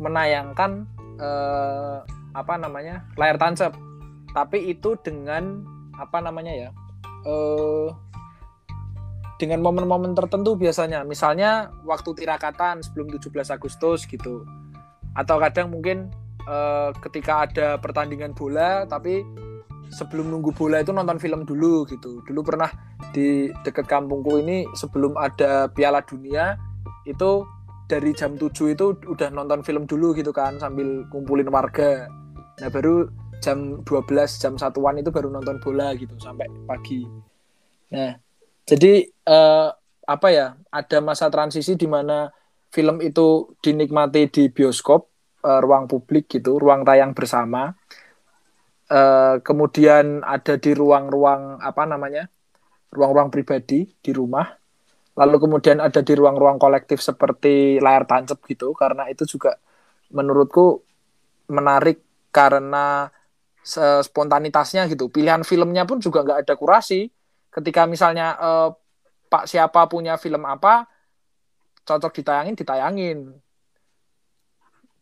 [0.00, 0.88] menayangkan
[1.20, 1.98] eh,
[2.32, 3.76] apa namanya layar tancap.
[4.32, 5.60] Tapi itu dengan
[6.00, 6.68] apa namanya ya
[7.28, 7.88] eh,
[9.36, 11.04] dengan momen-momen tertentu biasanya.
[11.04, 14.48] Misalnya waktu tirakatan sebelum 17 Agustus gitu.
[15.12, 16.08] Atau kadang mungkin
[16.48, 19.20] eh, ketika ada pertandingan bola tapi
[19.90, 22.68] sebelum nunggu bola itu nonton film dulu gitu dulu pernah
[23.14, 26.58] di dekat kampungku ini sebelum ada Piala Dunia
[27.06, 27.46] itu
[27.86, 32.10] dari jam 7 itu udah nonton film dulu gitu kan sambil kumpulin warga.
[32.58, 33.06] Nah, baru
[33.38, 37.06] jam 12 jam satuan itu baru nonton bola gitu sampai pagi.
[37.94, 38.18] Nah,
[38.66, 39.68] jadi eh,
[40.06, 40.58] apa ya?
[40.74, 42.26] Ada masa transisi di mana
[42.74, 45.06] film itu dinikmati di bioskop,
[45.46, 47.70] eh, ruang publik gitu, ruang tayang bersama.
[48.86, 52.30] Eh, kemudian ada di ruang-ruang apa namanya?
[52.86, 54.46] ruang-ruang pribadi di rumah.
[55.18, 59.58] Lalu kemudian ada di ruang-ruang kolektif seperti layar tancap gitu karena itu juga
[60.14, 60.80] menurutku
[61.50, 63.10] menarik karena
[64.06, 65.10] spontanitasnya gitu.
[65.10, 67.10] Pilihan filmnya pun juga nggak ada kurasi.
[67.50, 68.68] Ketika misalnya eh,
[69.26, 70.86] Pak siapa punya film apa
[71.82, 73.18] cocok ditayangin ditayangin.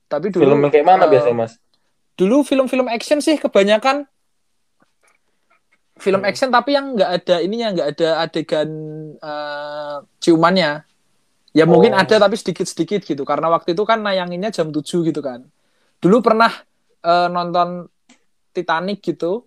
[0.09, 1.53] Tapi dulu Film kayak mana eh, biasanya mas?
[2.15, 4.07] Dulu film-film action sih kebanyakan
[5.95, 6.31] film Hmm.
[6.31, 8.71] action tapi yang nggak ada ininya nggak ada adegan
[9.17, 10.83] eh, ciumannya
[11.55, 12.03] ya mungkin Oh.
[12.03, 15.47] ada tapi sedikit-sedikit gitu karena waktu itu kan nayanginnya jam 7 gitu kan
[15.99, 16.51] dulu pernah
[17.01, 17.87] eh, nonton
[18.51, 19.47] Titanic gitu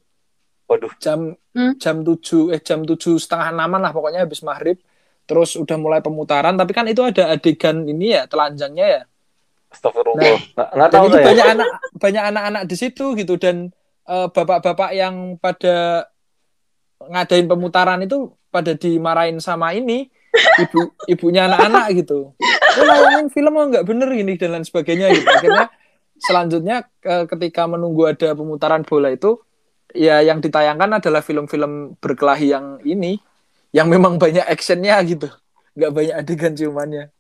[0.68, 0.92] Waduh.
[1.00, 1.74] jam Hmm.
[1.80, 4.78] jam 7 eh jam 7 setengah enaman lah pokoknya habis maghrib
[5.28, 9.02] terus udah mulai pemutaran tapi kan itu ada adegan ini ya telanjangnya ya
[9.78, 10.38] Astagfirullah.
[10.58, 11.26] Nah, Nggak, tahu saya.
[11.30, 11.70] banyak anak
[12.02, 13.70] banyak anak-anak di situ gitu dan
[14.10, 16.10] eh, bapak-bapak yang pada
[16.98, 20.10] ngadain pemutaran itu pada dimarahin sama ini
[20.66, 22.34] ibu ibunya anak-anak gitu.
[22.78, 25.30] Oh, film oh, nggak bener ini dan lain sebagainya gitu.
[25.30, 25.70] Akhirnya
[26.18, 29.38] selanjutnya eh, ketika menunggu ada pemutaran bola itu
[29.94, 33.22] ya yang ditayangkan adalah film-film berkelahi yang ini
[33.74, 35.30] yang memang banyak actionnya gitu.
[35.78, 37.14] Nggak banyak adegan ciumannya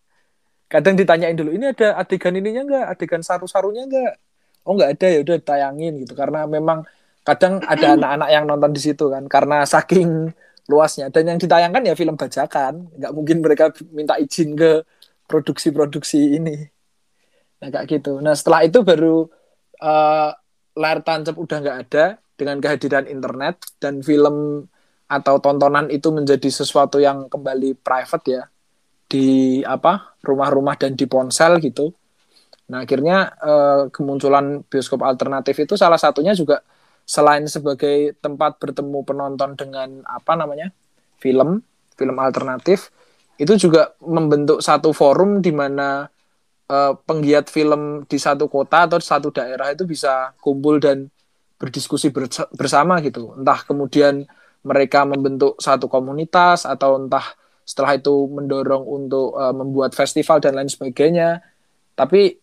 [0.68, 4.20] kadang ditanyain dulu ini ada adegan ininya enggak adegan saru-sarunya enggak
[4.68, 6.13] oh enggak ada ya udah tayangin gitu.
[6.13, 6.84] Karena memang
[7.24, 10.36] kadang ada anak-anak yang nonton di situ kan karena saking
[10.68, 11.07] luasnya.
[11.07, 12.91] Dan yang ditayangkan ya film bajakan.
[12.99, 14.84] Nggak mungkin mereka minta izin ke
[15.26, 16.68] produksi-produksi ini.
[17.63, 18.20] Nah kayak gitu.
[18.20, 19.26] Nah setelah itu baru
[19.80, 20.30] eh,
[20.78, 22.05] layar tancap udah nggak ada
[22.38, 24.68] dengan kehadiran internet dan film
[25.07, 28.43] atau tontonan itu menjadi sesuatu yang kembali private ya
[29.08, 31.95] di apa rumah-rumah dan di ponsel gitu.
[32.68, 36.60] Nah akhirnya eh, kemunculan bioskop alternatif itu salah satunya juga
[37.08, 40.76] selain sebagai tempat bertemu penonton dengan apa namanya
[41.24, 41.64] film
[41.95, 42.91] film alternatif
[43.39, 46.03] itu juga membentuk satu forum di mana
[46.68, 51.08] eh, penggiat film di satu kota atau satu daerah itu bisa kumpul dan
[51.58, 53.34] berdiskusi bersa- bersama gitu.
[53.39, 54.28] Entah kemudian
[54.68, 57.24] mereka membentuk satu komunitas atau entah
[57.68, 61.43] setelah itu mendorong untuk uh, membuat festival dan lain sebagainya.
[61.99, 62.39] Tapi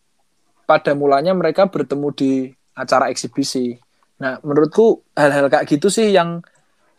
[0.68, 2.33] pada mulanya mereka bertemu di
[2.77, 3.72] acara eksibisi.
[4.20, 6.45] Nah, menurutku hal-hal kayak gitu sih yang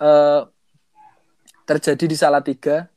[0.01, 0.41] uh,
[1.69, 2.89] terjadi di Salatiga.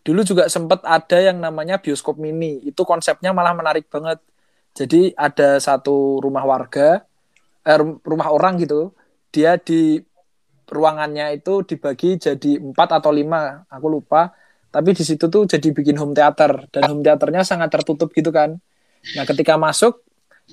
[0.00, 2.64] Dulu juga sempat ada yang namanya bioskop mini.
[2.64, 4.24] Itu konsepnya malah menarik banget.
[4.72, 7.04] Jadi ada satu rumah warga,
[7.68, 8.96] eh, rumah orang gitu.
[9.28, 10.00] Dia di
[10.70, 14.32] ruangannya itu dibagi jadi empat atau lima, aku lupa.
[14.70, 18.54] Tapi di situ tuh jadi bikin home theater dan home theaternya sangat tertutup gitu kan.
[19.18, 20.06] Nah ketika masuk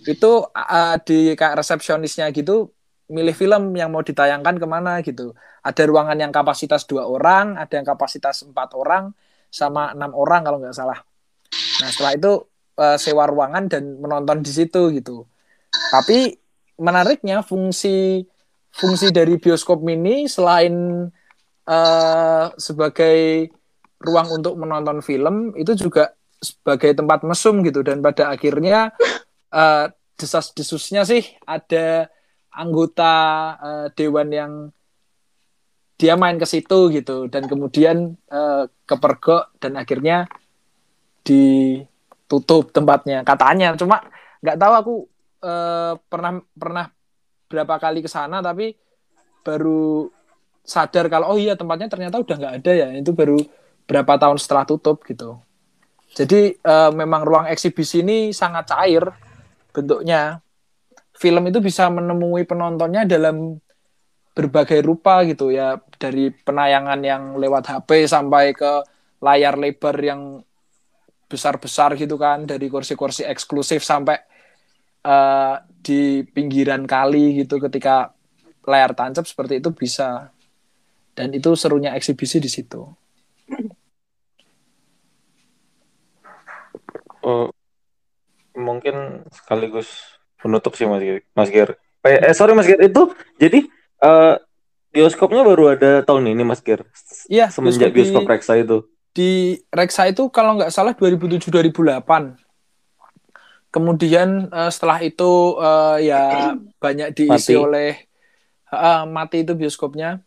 [0.05, 2.73] itu uh, di kayak resepsionisnya gitu
[3.07, 5.37] milih film yang mau ditayangkan ke mana gitu.
[5.63, 9.13] Ada ruangan yang kapasitas dua orang, ada yang kapasitas empat orang,
[9.47, 10.99] sama enam orang kalau nggak salah.
[11.81, 12.31] Nah setelah itu
[12.81, 15.23] uh, sewa ruangan dan menonton di situ gitu.
[15.71, 16.35] Tapi
[16.77, 18.25] menariknya fungsi
[18.77, 21.05] fungsi dari bioskop mini selain
[21.65, 23.49] uh, sebagai
[23.97, 27.81] ruang untuk menonton film itu juga sebagai tempat mesum gitu.
[27.81, 28.93] Dan pada akhirnya
[29.51, 32.09] uh, desas-desusnya sih ada
[32.53, 33.13] anggota
[33.57, 34.53] uh, dewan yang
[35.97, 37.25] dia main ke situ gitu.
[37.27, 40.29] Dan kemudian uh, kepergok dan akhirnya
[41.25, 43.25] ditutup tempatnya.
[43.25, 44.05] Katanya cuma
[44.45, 44.93] nggak tahu aku
[45.41, 46.85] uh, pernah pernah
[47.47, 48.75] berapa kali ke sana tapi
[49.47, 50.11] baru
[50.67, 52.87] sadar kalau oh iya tempatnya ternyata udah nggak ada ya.
[52.99, 53.39] Itu baru
[53.87, 55.39] berapa tahun setelah tutup gitu.
[56.11, 59.07] Jadi uh, memang ruang eksibisi ini sangat cair
[59.71, 60.43] bentuknya.
[61.17, 63.57] Film itu bisa menemui penontonnya dalam
[64.35, 65.79] berbagai rupa gitu ya.
[65.97, 68.83] Dari penayangan yang lewat HP sampai ke
[69.23, 70.43] layar lebar yang
[71.31, 72.43] besar-besar gitu kan.
[72.43, 74.19] Dari kursi-kursi eksklusif sampai
[75.05, 78.15] uh, di pinggiran kali gitu ketika
[78.67, 80.29] layar tancap seperti itu bisa
[81.17, 82.85] dan itu serunya eksibisi di situ.
[87.25, 87.49] Oh,
[88.53, 89.89] mungkin sekaligus
[90.37, 91.21] penutup sih Mas Ger.
[91.33, 91.69] Mas Ger.
[92.05, 93.65] Eh, eh, sorry Mas Ger itu jadi
[94.03, 94.35] eh,
[94.93, 96.85] bioskopnya baru ada tahun ini Mas Ger.
[97.27, 98.77] Iya, Semenjak bioskop, di- Reksa itu.
[99.17, 99.31] Di
[99.73, 102.46] Reksa itu kalau nggak salah 2007-2008.
[103.67, 106.23] Kemudian eh, setelah itu eh, ya
[106.83, 107.55] banyak diisi Mati.
[107.55, 107.91] oleh
[108.71, 110.23] eh, mati itu bioskopnya.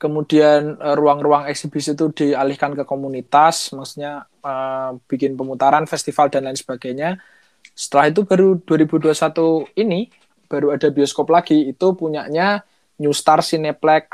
[0.00, 6.56] Kemudian eh, ruang-ruang eksibisi itu dialihkan ke komunitas, maksudnya eh, bikin pemutaran, festival dan lain
[6.56, 7.20] sebagainya.
[7.76, 10.08] Setelah itu baru 2021 ini
[10.50, 12.66] baru ada bioskop lagi itu punyanya
[12.98, 14.04] New Star Cineplex.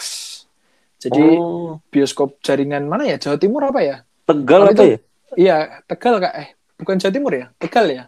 [0.97, 3.17] Jadi oh, bioskop jaringan mana ya?
[3.21, 3.97] Jawa Timur apa ya?
[4.27, 4.99] Tegal apa itu- ya?
[5.37, 6.35] Iya, Tegal kak.
[6.39, 6.49] Eh,
[6.81, 7.47] bukan Jawa Timur ya?
[7.61, 8.05] Tegal ya?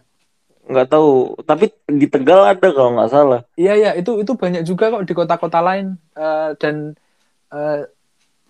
[0.69, 1.33] Nggak tahu.
[1.41, 3.41] Tapi di Tegal ada kalau nggak salah.
[3.57, 3.91] Iya, iya.
[3.97, 5.97] Itu itu banyak juga kok di kota-kota lain.
[6.13, 6.93] Eh, dan
[7.49, 7.89] eh,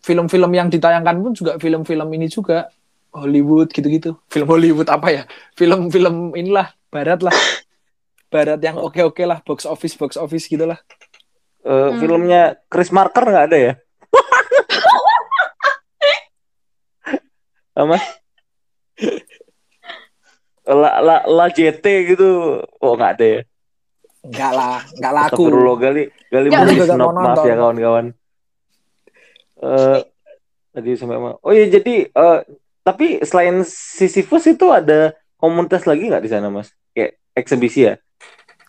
[0.03, 2.67] film-film yang ditayangkan pun juga film-film ini juga
[3.15, 4.19] Hollywood gitu-gitu.
[4.27, 5.23] Film Hollywood apa ya?
[5.55, 7.33] Film-film inilah Barat lah.
[8.29, 10.77] Barat yang oke-oke lah, box office box office gitulah.
[11.63, 11.97] Eh, Hmm.
[11.97, 13.73] Filmnya Chris Marker nggak ada ya?
[17.89, 18.03] Mas?
[20.69, 21.81] La, la, la JT
[22.13, 22.61] gitu.
[22.77, 23.41] Oh, nggak ada ya?
[24.21, 25.25] Enggak lah, enggak laku.
[25.41, 27.45] Astagfirullah gali gali Ya, mau mau maaf nonton.
[27.49, 28.05] ya kawan-kawan.
[29.59, 29.99] Eh
[30.69, 31.35] tadi sampai mana?
[31.41, 32.39] Oh iya jadi eh
[32.85, 37.95] tapi selain Sisyphus itu ada komunitas lagi nggak di sana mas kayak eksibisi ya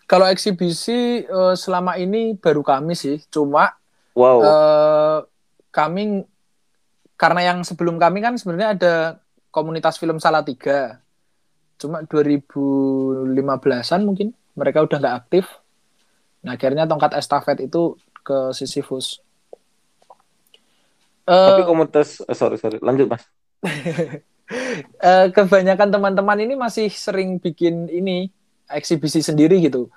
[0.04, 3.70] Kalau eksibisi eh, selama ini baru kami sih, cuma
[4.18, 5.18] wow eh,
[5.70, 6.26] kami
[7.14, 8.94] karena yang sebelum kami kan sebenarnya ada
[9.52, 10.98] komunitas film Salatiga.
[11.80, 15.48] Cuma 2015-an mungkin mereka udah nggak aktif.
[16.44, 19.24] Nah, akhirnya tongkat estafet itu ke Sisyphus.
[21.30, 23.22] Eh, tapi komunitas eh, sorry sorry lanjut mas
[25.08, 28.26] eh, kebanyakan teman-teman ini masih sering bikin ini
[28.66, 29.90] eksibisi sendiri gitu.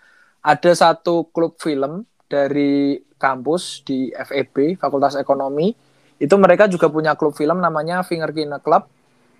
[0.44, 5.72] Ada satu klub film dari kampus di FEB, Fakultas Ekonomi.
[6.20, 8.86] Itu mereka juga punya klub film namanya Finger Kine Club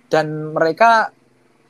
[0.08, 1.12] dan mereka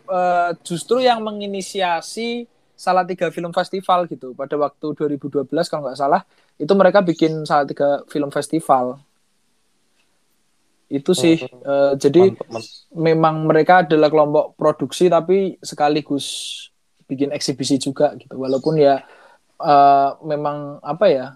[0.08, 4.34] eh, justru yang menginisiasi Salatiga Film Festival gitu.
[4.34, 6.22] Pada waktu 2012 kalau nggak salah,
[6.58, 8.98] itu mereka bikin Salatiga Film Festival.
[10.90, 11.40] Itu sih.
[11.40, 12.72] eh, jadi Mantap, mantap.
[12.94, 16.26] memang mereka adalah kelompok produksi tapi sekaligus
[17.08, 19.00] bikin eksibisi juga gitu walaupun ya
[19.58, 21.26] eh, memang apa ya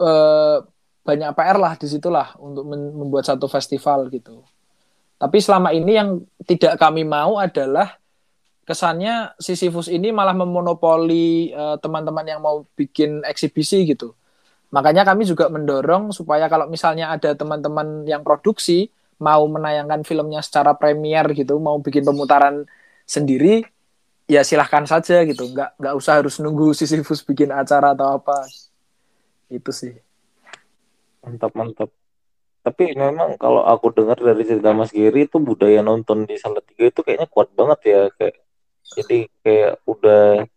[0.00, 0.56] eh,
[1.04, 4.40] banyak PR lah di situlah untuk membuat satu festival gitu
[5.24, 7.96] tapi selama ini yang tidak kami mau adalah
[8.68, 14.12] kesannya Sisyphus ini malah memonopoli eh, teman-teman yang mau bikin eksibisi gitu
[14.68, 20.74] makanya kami juga mendorong supaya kalau misalnya ada teman-teman yang produksi mau menayangkan filmnya secara
[20.74, 22.66] premier gitu, mau bikin pemutaran
[23.06, 23.62] sendiri,
[24.26, 25.48] ya silahkan saja gitu.
[25.54, 28.44] Nggak nggak usah harus nunggu Sisyphus bikin acara atau apa.
[29.50, 29.94] Itu sih.
[31.24, 31.88] mantap mantap
[32.64, 37.04] tapi memang kalau aku dengar dari cerita Mas Giri itu budaya nonton di Salatiga itu
[37.04, 38.40] kayaknya kuat banget ya kayak
[38.96, 40.48] jadi kayak udah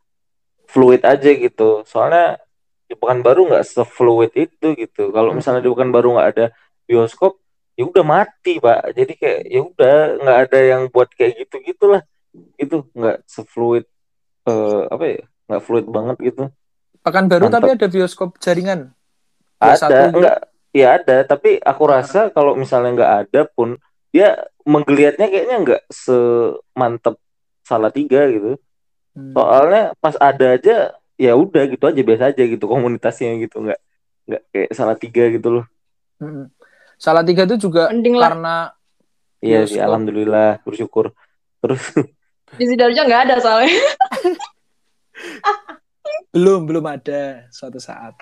[0.71, 1.83] fluid aja gitu.
[1.83, 2.39] Soalnya
[2.87, 5.11] di Pekanbaru nggak sefluid itu gitu.
[5.11, 6.45] Kalau misalnya di Pekanbaru nggak ada
[6.87, 7.43] bioskop
[7.75, 8.95] ya udah mati pak.
[8.95, 12.07] Jadi kayak ya udah nggak ada yang buat kayak gitu gitulah
[12.55, 13.83] itu nggak sefluid
[14.47, 16.43] eh, apa ya nggak fluid banget gitu.
[17.03, 17.59] Pekanbaru Mantap.
[17.59, 18.95] tapi ada bioskop jaringan.
[19.59, 20.39] Ada enggak
[20.78, 23.75] ya ada tapi aku rasa kalau misalnya nggak ada pun
[24.07, 27.17] dia menggeliatnya kayaknya nggak semantep
[27.61, 28.55] salah tiga gitu
[29.11, 29.34] Hmm.
[29.34, 33.80] soalnya pas ada aja ya udah gitu aja biasa aja gitu komunitasnya gitu nggak
[34.30, 35.65] nggak kayak salah tiga gitu loh
[36.21, 36.45] Mm-mm.
[36.95, 38.30] Salah tiga itu juga Mending lah.
[38.30, 38.55] karena
[39.39, 39.86] iya sih Bioskop.
[39.89, 41.05] alhamdulillah bersyukur
[41.57, 41.82] terus
[42.53, 43.73] Di Sidoarjo nggak ada soalnya.
[46.30, 48.13] belum belum ada suatu saat.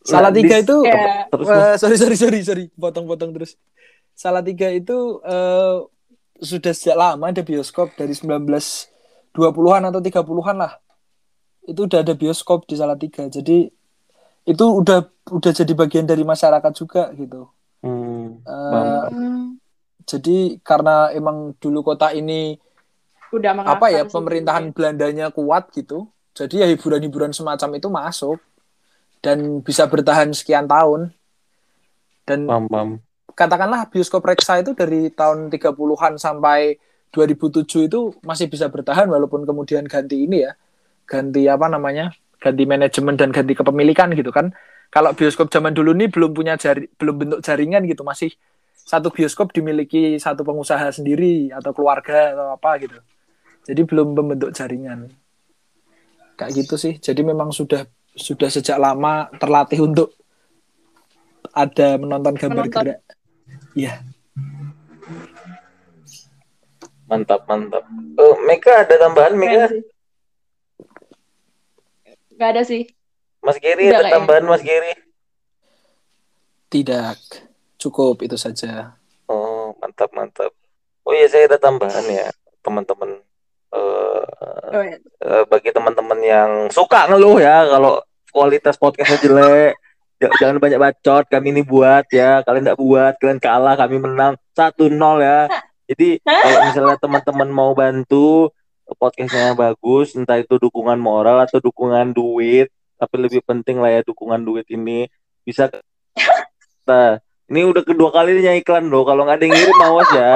[0.00, 1.28] Salah tiga itu Ya.
[1.28, 2.64] terus Eh, sorry sorry sorry sorry.
[2.72, 3.56] Potong-potong terus.
[4.16, 5.76] Salah tiga itu eh,
[6.40, 10.72] sudah sejak lama ada bioskop dari 1920-an atau 30-an lah.
[11.68, 13.28] Itu udah ada bioskop di salah tiga.
[13.28, 13.68] Jadi
[14.48, 17.52] itu udah udah jadi bagian dari masyarakat juga gitu.
[17.80, 19.04] Hmm, Eh.
[19.12, 19.56] Hmm,
[20.04, 22.56] jadi karena emang dulu kota ini
[23.30, 28.38] udah apa ya pemerintahan Belandanya kuat gitu jadi ya hiburan-hiburan semacam itu masuk
[29.20, 31.12] dan bisa bertahan sekian tahun
[32.24, 32.90] dan paham paham
[33.40, 36.76] katakanlah bioskop Reksa itu dari tahun 30-an sampai
[37.10, 40.52] 2007 itu masih bisa bertahan walaupun kemudian ganti ini ya.
[41.08, 42.14] Ganti apa namanya?
[42.38, 44.54] Ganti manajemen dan ganti kepemilikan gitu kan.
[44.92, 48.34] Kalau bioskop zaman dulu ini belum punya jari, belum bentuk jaringan gitu, masih
[48.74, 52.98] satu bioskop dimiliki satu pengusaha sendiri atau keluarga atau apa gitu.
[53.66, 55.10] Jadi belum membentuk jaringan.
[56.34, 56.98] Kayak gitu sih.
[56.98, 60.12] Jadi memang sudah sudah sejak lama terlatih untuk
[61.50, 62.82] ada menonton gambar Menonton.
[62.86, 63.00] gerak.
[63.72, 63.94] Iya.
[67.04, 67.82] mantap mantap
[68.14, 69.66] Eh, Mega ada tambahan Mega.
[72.30, 72.86] Nggak ada sih.
[73.40, 74.14] Mas Giri Udah ada kayaknya.
[74.14, 74.92] tambahan Mas Giri
[76.68, 77.18] Tidak.
[77.76, 78.94] Cukup itu saja.
[79.26, 80.52] Oh, mantap, mantap.
[81.02, 82.28] Oh iya, saya ada tambahan ya,
[82.60, 83.24] teman-teman.
[83.70, 84.98] Oh, ya.
[84.98, 89.72] eh, bagi teman-teman yang suka ngeluh ya, kalau kualitas podcastnya jelek,
[90.38, 91.24] jangan banyak bacot.
[91.26, 95.46] Kami ini buat ya, kalian tidak buat, kalian kalah, kami menang 1-0 ya.
[95.86, 98.50] Jadi kalau misalnya teman-teman mau bantu
[98.94, 104.42] podcastnya bagus, entah itu dukungan moral atau dukungan duit, tapi lebih penting lah ya dukungan
[104.42, 105.06] duit ini
[105.42, 105.82] bisa ke-
[106.86, 109.06] Nah, ini udah kedua kalinya iklan loh.
[109.06, 110.32] Kalau nggak ada yang ngirim awas ya.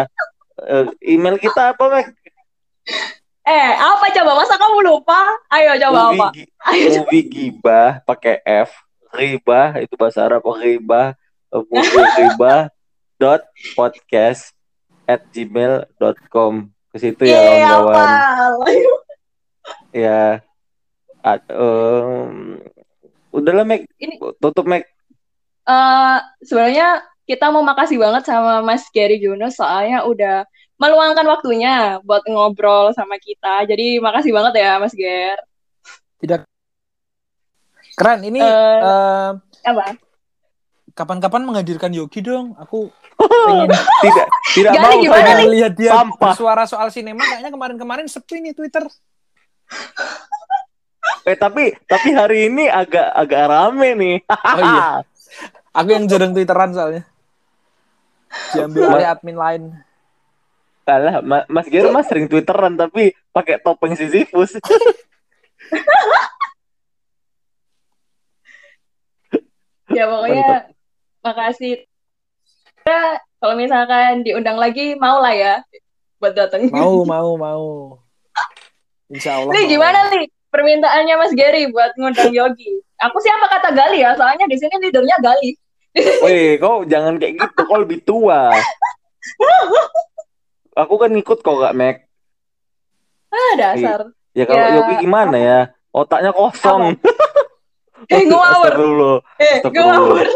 [0.54, 2.06] Eh, email kita apa, Mek?
[3.44, 4.40] Eh, apa coba?
[4.40, 5.20] Masa kamu lupa?
[5.52, 6.26] Ayo coba Ubi, apa?
[6.72, 7.04] Ayo coba.
[7.04, 8.72] Ubi gibah pakai F.
[9.14, 11.12] Ribah itu bahasa Arab ribah.
[11.52, 12.72] Eh, Ubi ribah
[13.14, 13.44] dot
[13.76, 14.56] podcast
[15.04, 18.08] at gmail.com ke situ ya Yeay, kawan-kawan
[20.06, 20.22] ya
[21.20, 22.58] Ad- em,
[23.28, 24.88] udahlah Mek Ini- tutup Mek
[25.64, 30.44] Eh, sebenarnya kita mau makasih banget sama Mas Gary Yunus soalnya udah
[30.74, 33.62] meluangkan waktunya buat ngobrol sama kita.
[33.64, 35.38] Jadi makasih banget ya Mas Ger.
[37.94, 39.30] Keren ini Eh, eh,
[39.64, 39.94] Apa?
[40.94, 42.54] kapan-kapan menghadirkan Yogi dong.
[42.56, 42.90] Aku
[43.46, 43.70] pengen,
[44.02, 45.38] tidak tidak Gali, mau gimana saya.
[45.38, 45.48] nih?
[45.54, 46.18] lihat dia Sampah.
[46.18, 48.84] bersuara soal sinema kayaknya kemarin-kemarin sepi nih Twitter.
[51.24, 54.16] Eh tapi tapi hari ini agak agak rame nih.
[54.24, 55.04] Oh iya.
[55.76, 57.02] Aku yang jarang Twitteran soalnya.
[58.52, 59.62] Diambil oleh admin lain.
[60.84, 64.56] Alah, Ma- Mas Gero mas sering twitteran tapi pakai topeng Sisyphus.
[69.94, 70.66] Ya pokoknya
[71.22, 71.86] makasih.
[72.82, 75.54] Ya, kalau misalkan diundang lagi mau lah ya
[76.18, 76.66] buat datang.
[76.72, 77.66] Mau, mau, mau.
[79.12, 79.52] Insya Allah.
[79.54, 82.80] Nih gimana nih permintaannya Mas Gary buat ngundang Yogi?
[83.06, 85.50] Aku sih apa kata Gali ya, soalnya di sini leadernya Gali.
[86.26, 88.50] Weh, kau jangan kayak gitu, kau lebih tua.
[90.74, 91.96] Aku kan ngikut kok gak Mac.
[93.30, 94.10] Ah dasar.
[94.34, 94.74] Ya kalau Ya.
[94.78, 95.60] Yogi gimana ya?
[95.94, 96.94] Otaknya kosong.
[98.04, 98.68] Eh ngawur.
[98.68, 99.16] Astagfirullah.
[99.40, 100.26] Eh ngawur.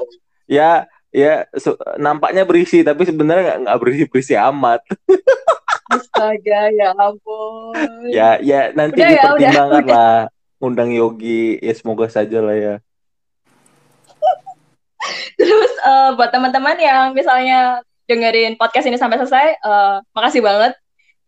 [0.48, 4.80] Ya, ya su- nampaknya berisi tapi sebenarnya nggak berisi berisi amat.
[5.92, 8.08] Astaga, ya ampun.
[8.08, 10.18] Ya, ya nanti Udah ya, dipertimbangkan udah, lah.
[10.60, 12.74] Undang Yogi, ya semoga saja lah ya.
[15.40, 20.72] Terus eh, buat teman-teman yang misalnya dengerin podcast ini sampai selesai, eh, makasih banget.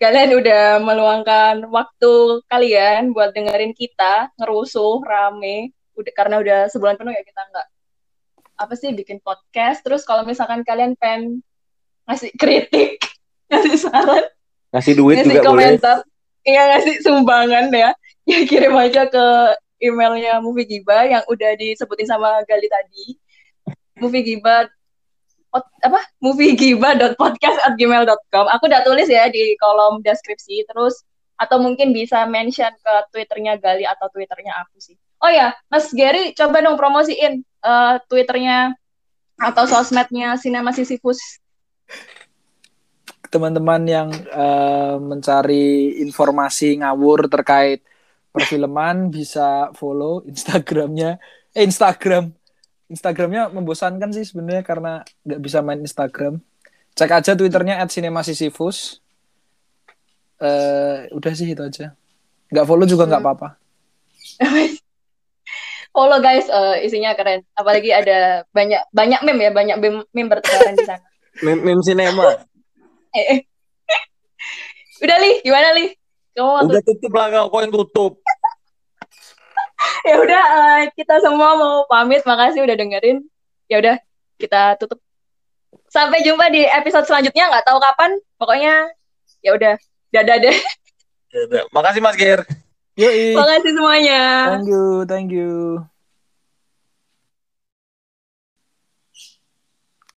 [0.01, 5.77] Kalian udah meluangkan waktu kalian buat dengerin kita ngerusuh rame.
[5.93, 7.67] Udah karena udah sebulan penuh ya kita nggak
[8.57, 9.85] apa sih bikin podcast.
[9.85, 11.45] Terus kalau misalkan kalian pengen
[12.09, 12.97] ngasih kritik,
[13.53, 14.25] ngasih saran,
[14.73, 15.77] Ngasih duit ngasih juga boleh.
[15.77, 15.97] komentar,
[16.49, 17.91] iya ngasih sumbangan ya,
[18.25, 19.25] ya kirim aja ke
[19.85, 23.21] emailnya Movie Giba yang udah disebutin sama Gali tadi.
[24.01, 24.25] Movie
[25.53, 28.47] Apa moviegiba.podcast@gmail.com.
[28.55, 31.03] Aku udah tulis ya di kolom deskripsi terus
[31.41, 34.97] atau mungkin bisa mention ke Twitternya Gali atau Twitternya aku sih.
[35.21, 38.77] Oh ya, Mas Gary coba dong promosiin eh, Twitternya
[39.41, 41.41] atau sosmednya Cinema Sisyphus.
[43.31, 47.79] teman-teman yang eh, mencari informasi ngawur terkait
[48.35, 51.19] perfilman bisa follow Instagramnya
[51.55, 52.35] eh Instagram
[52.91, 56.43] Instagramnya membosankan sih sebenarnya karena nggak bisa main Instagram
[56.99, 58.99] cek aja twitternya @cinemasisifus
[60.43, 61.95] eh udah sih itu aja
[62.51, 63.49] nggak follow juga nggak apa-apa
[65.91, 67.43] Follow guys, eh, isinya keren.
[67.59, 71.03] Apalagi ada banyak banyak meme ya, banyak meme, meme bertebaran di sana.
[71.43, 72.47] Meme, meme sinema.
[73.11, 73.41] Eh, eh.
[75.03, 75.91] Udah li, gimana li?
[76.39, 78.13] Kamu Udah tutup lah kau, kau yang tutup.
[80.09, 82.23] ya udah eh, kita semua mau pamit.
[82.25, 83.25] Makasih udah dengerin.
[83.71, 83.97] Ya udah
[84.37, 85.01] kita tutup.
[85.91, 87.51] Sampai jumpa di episode selanjutnya.
[87.51, 88.11] Nggak tahu kapan.
[88.37, 88.75] Pokoknya
[89.41, 89.75] ya udah.
[90.11, 90.57] Dadah deh.
[91.47, 91.65] Udah.
[91.71, 92.43] Makasih Mas Ger.
[92.99, 93.39] Yoi.
[93.39, 94.21] Makasih semuanya.
[94.59, 95.81] thank you thank you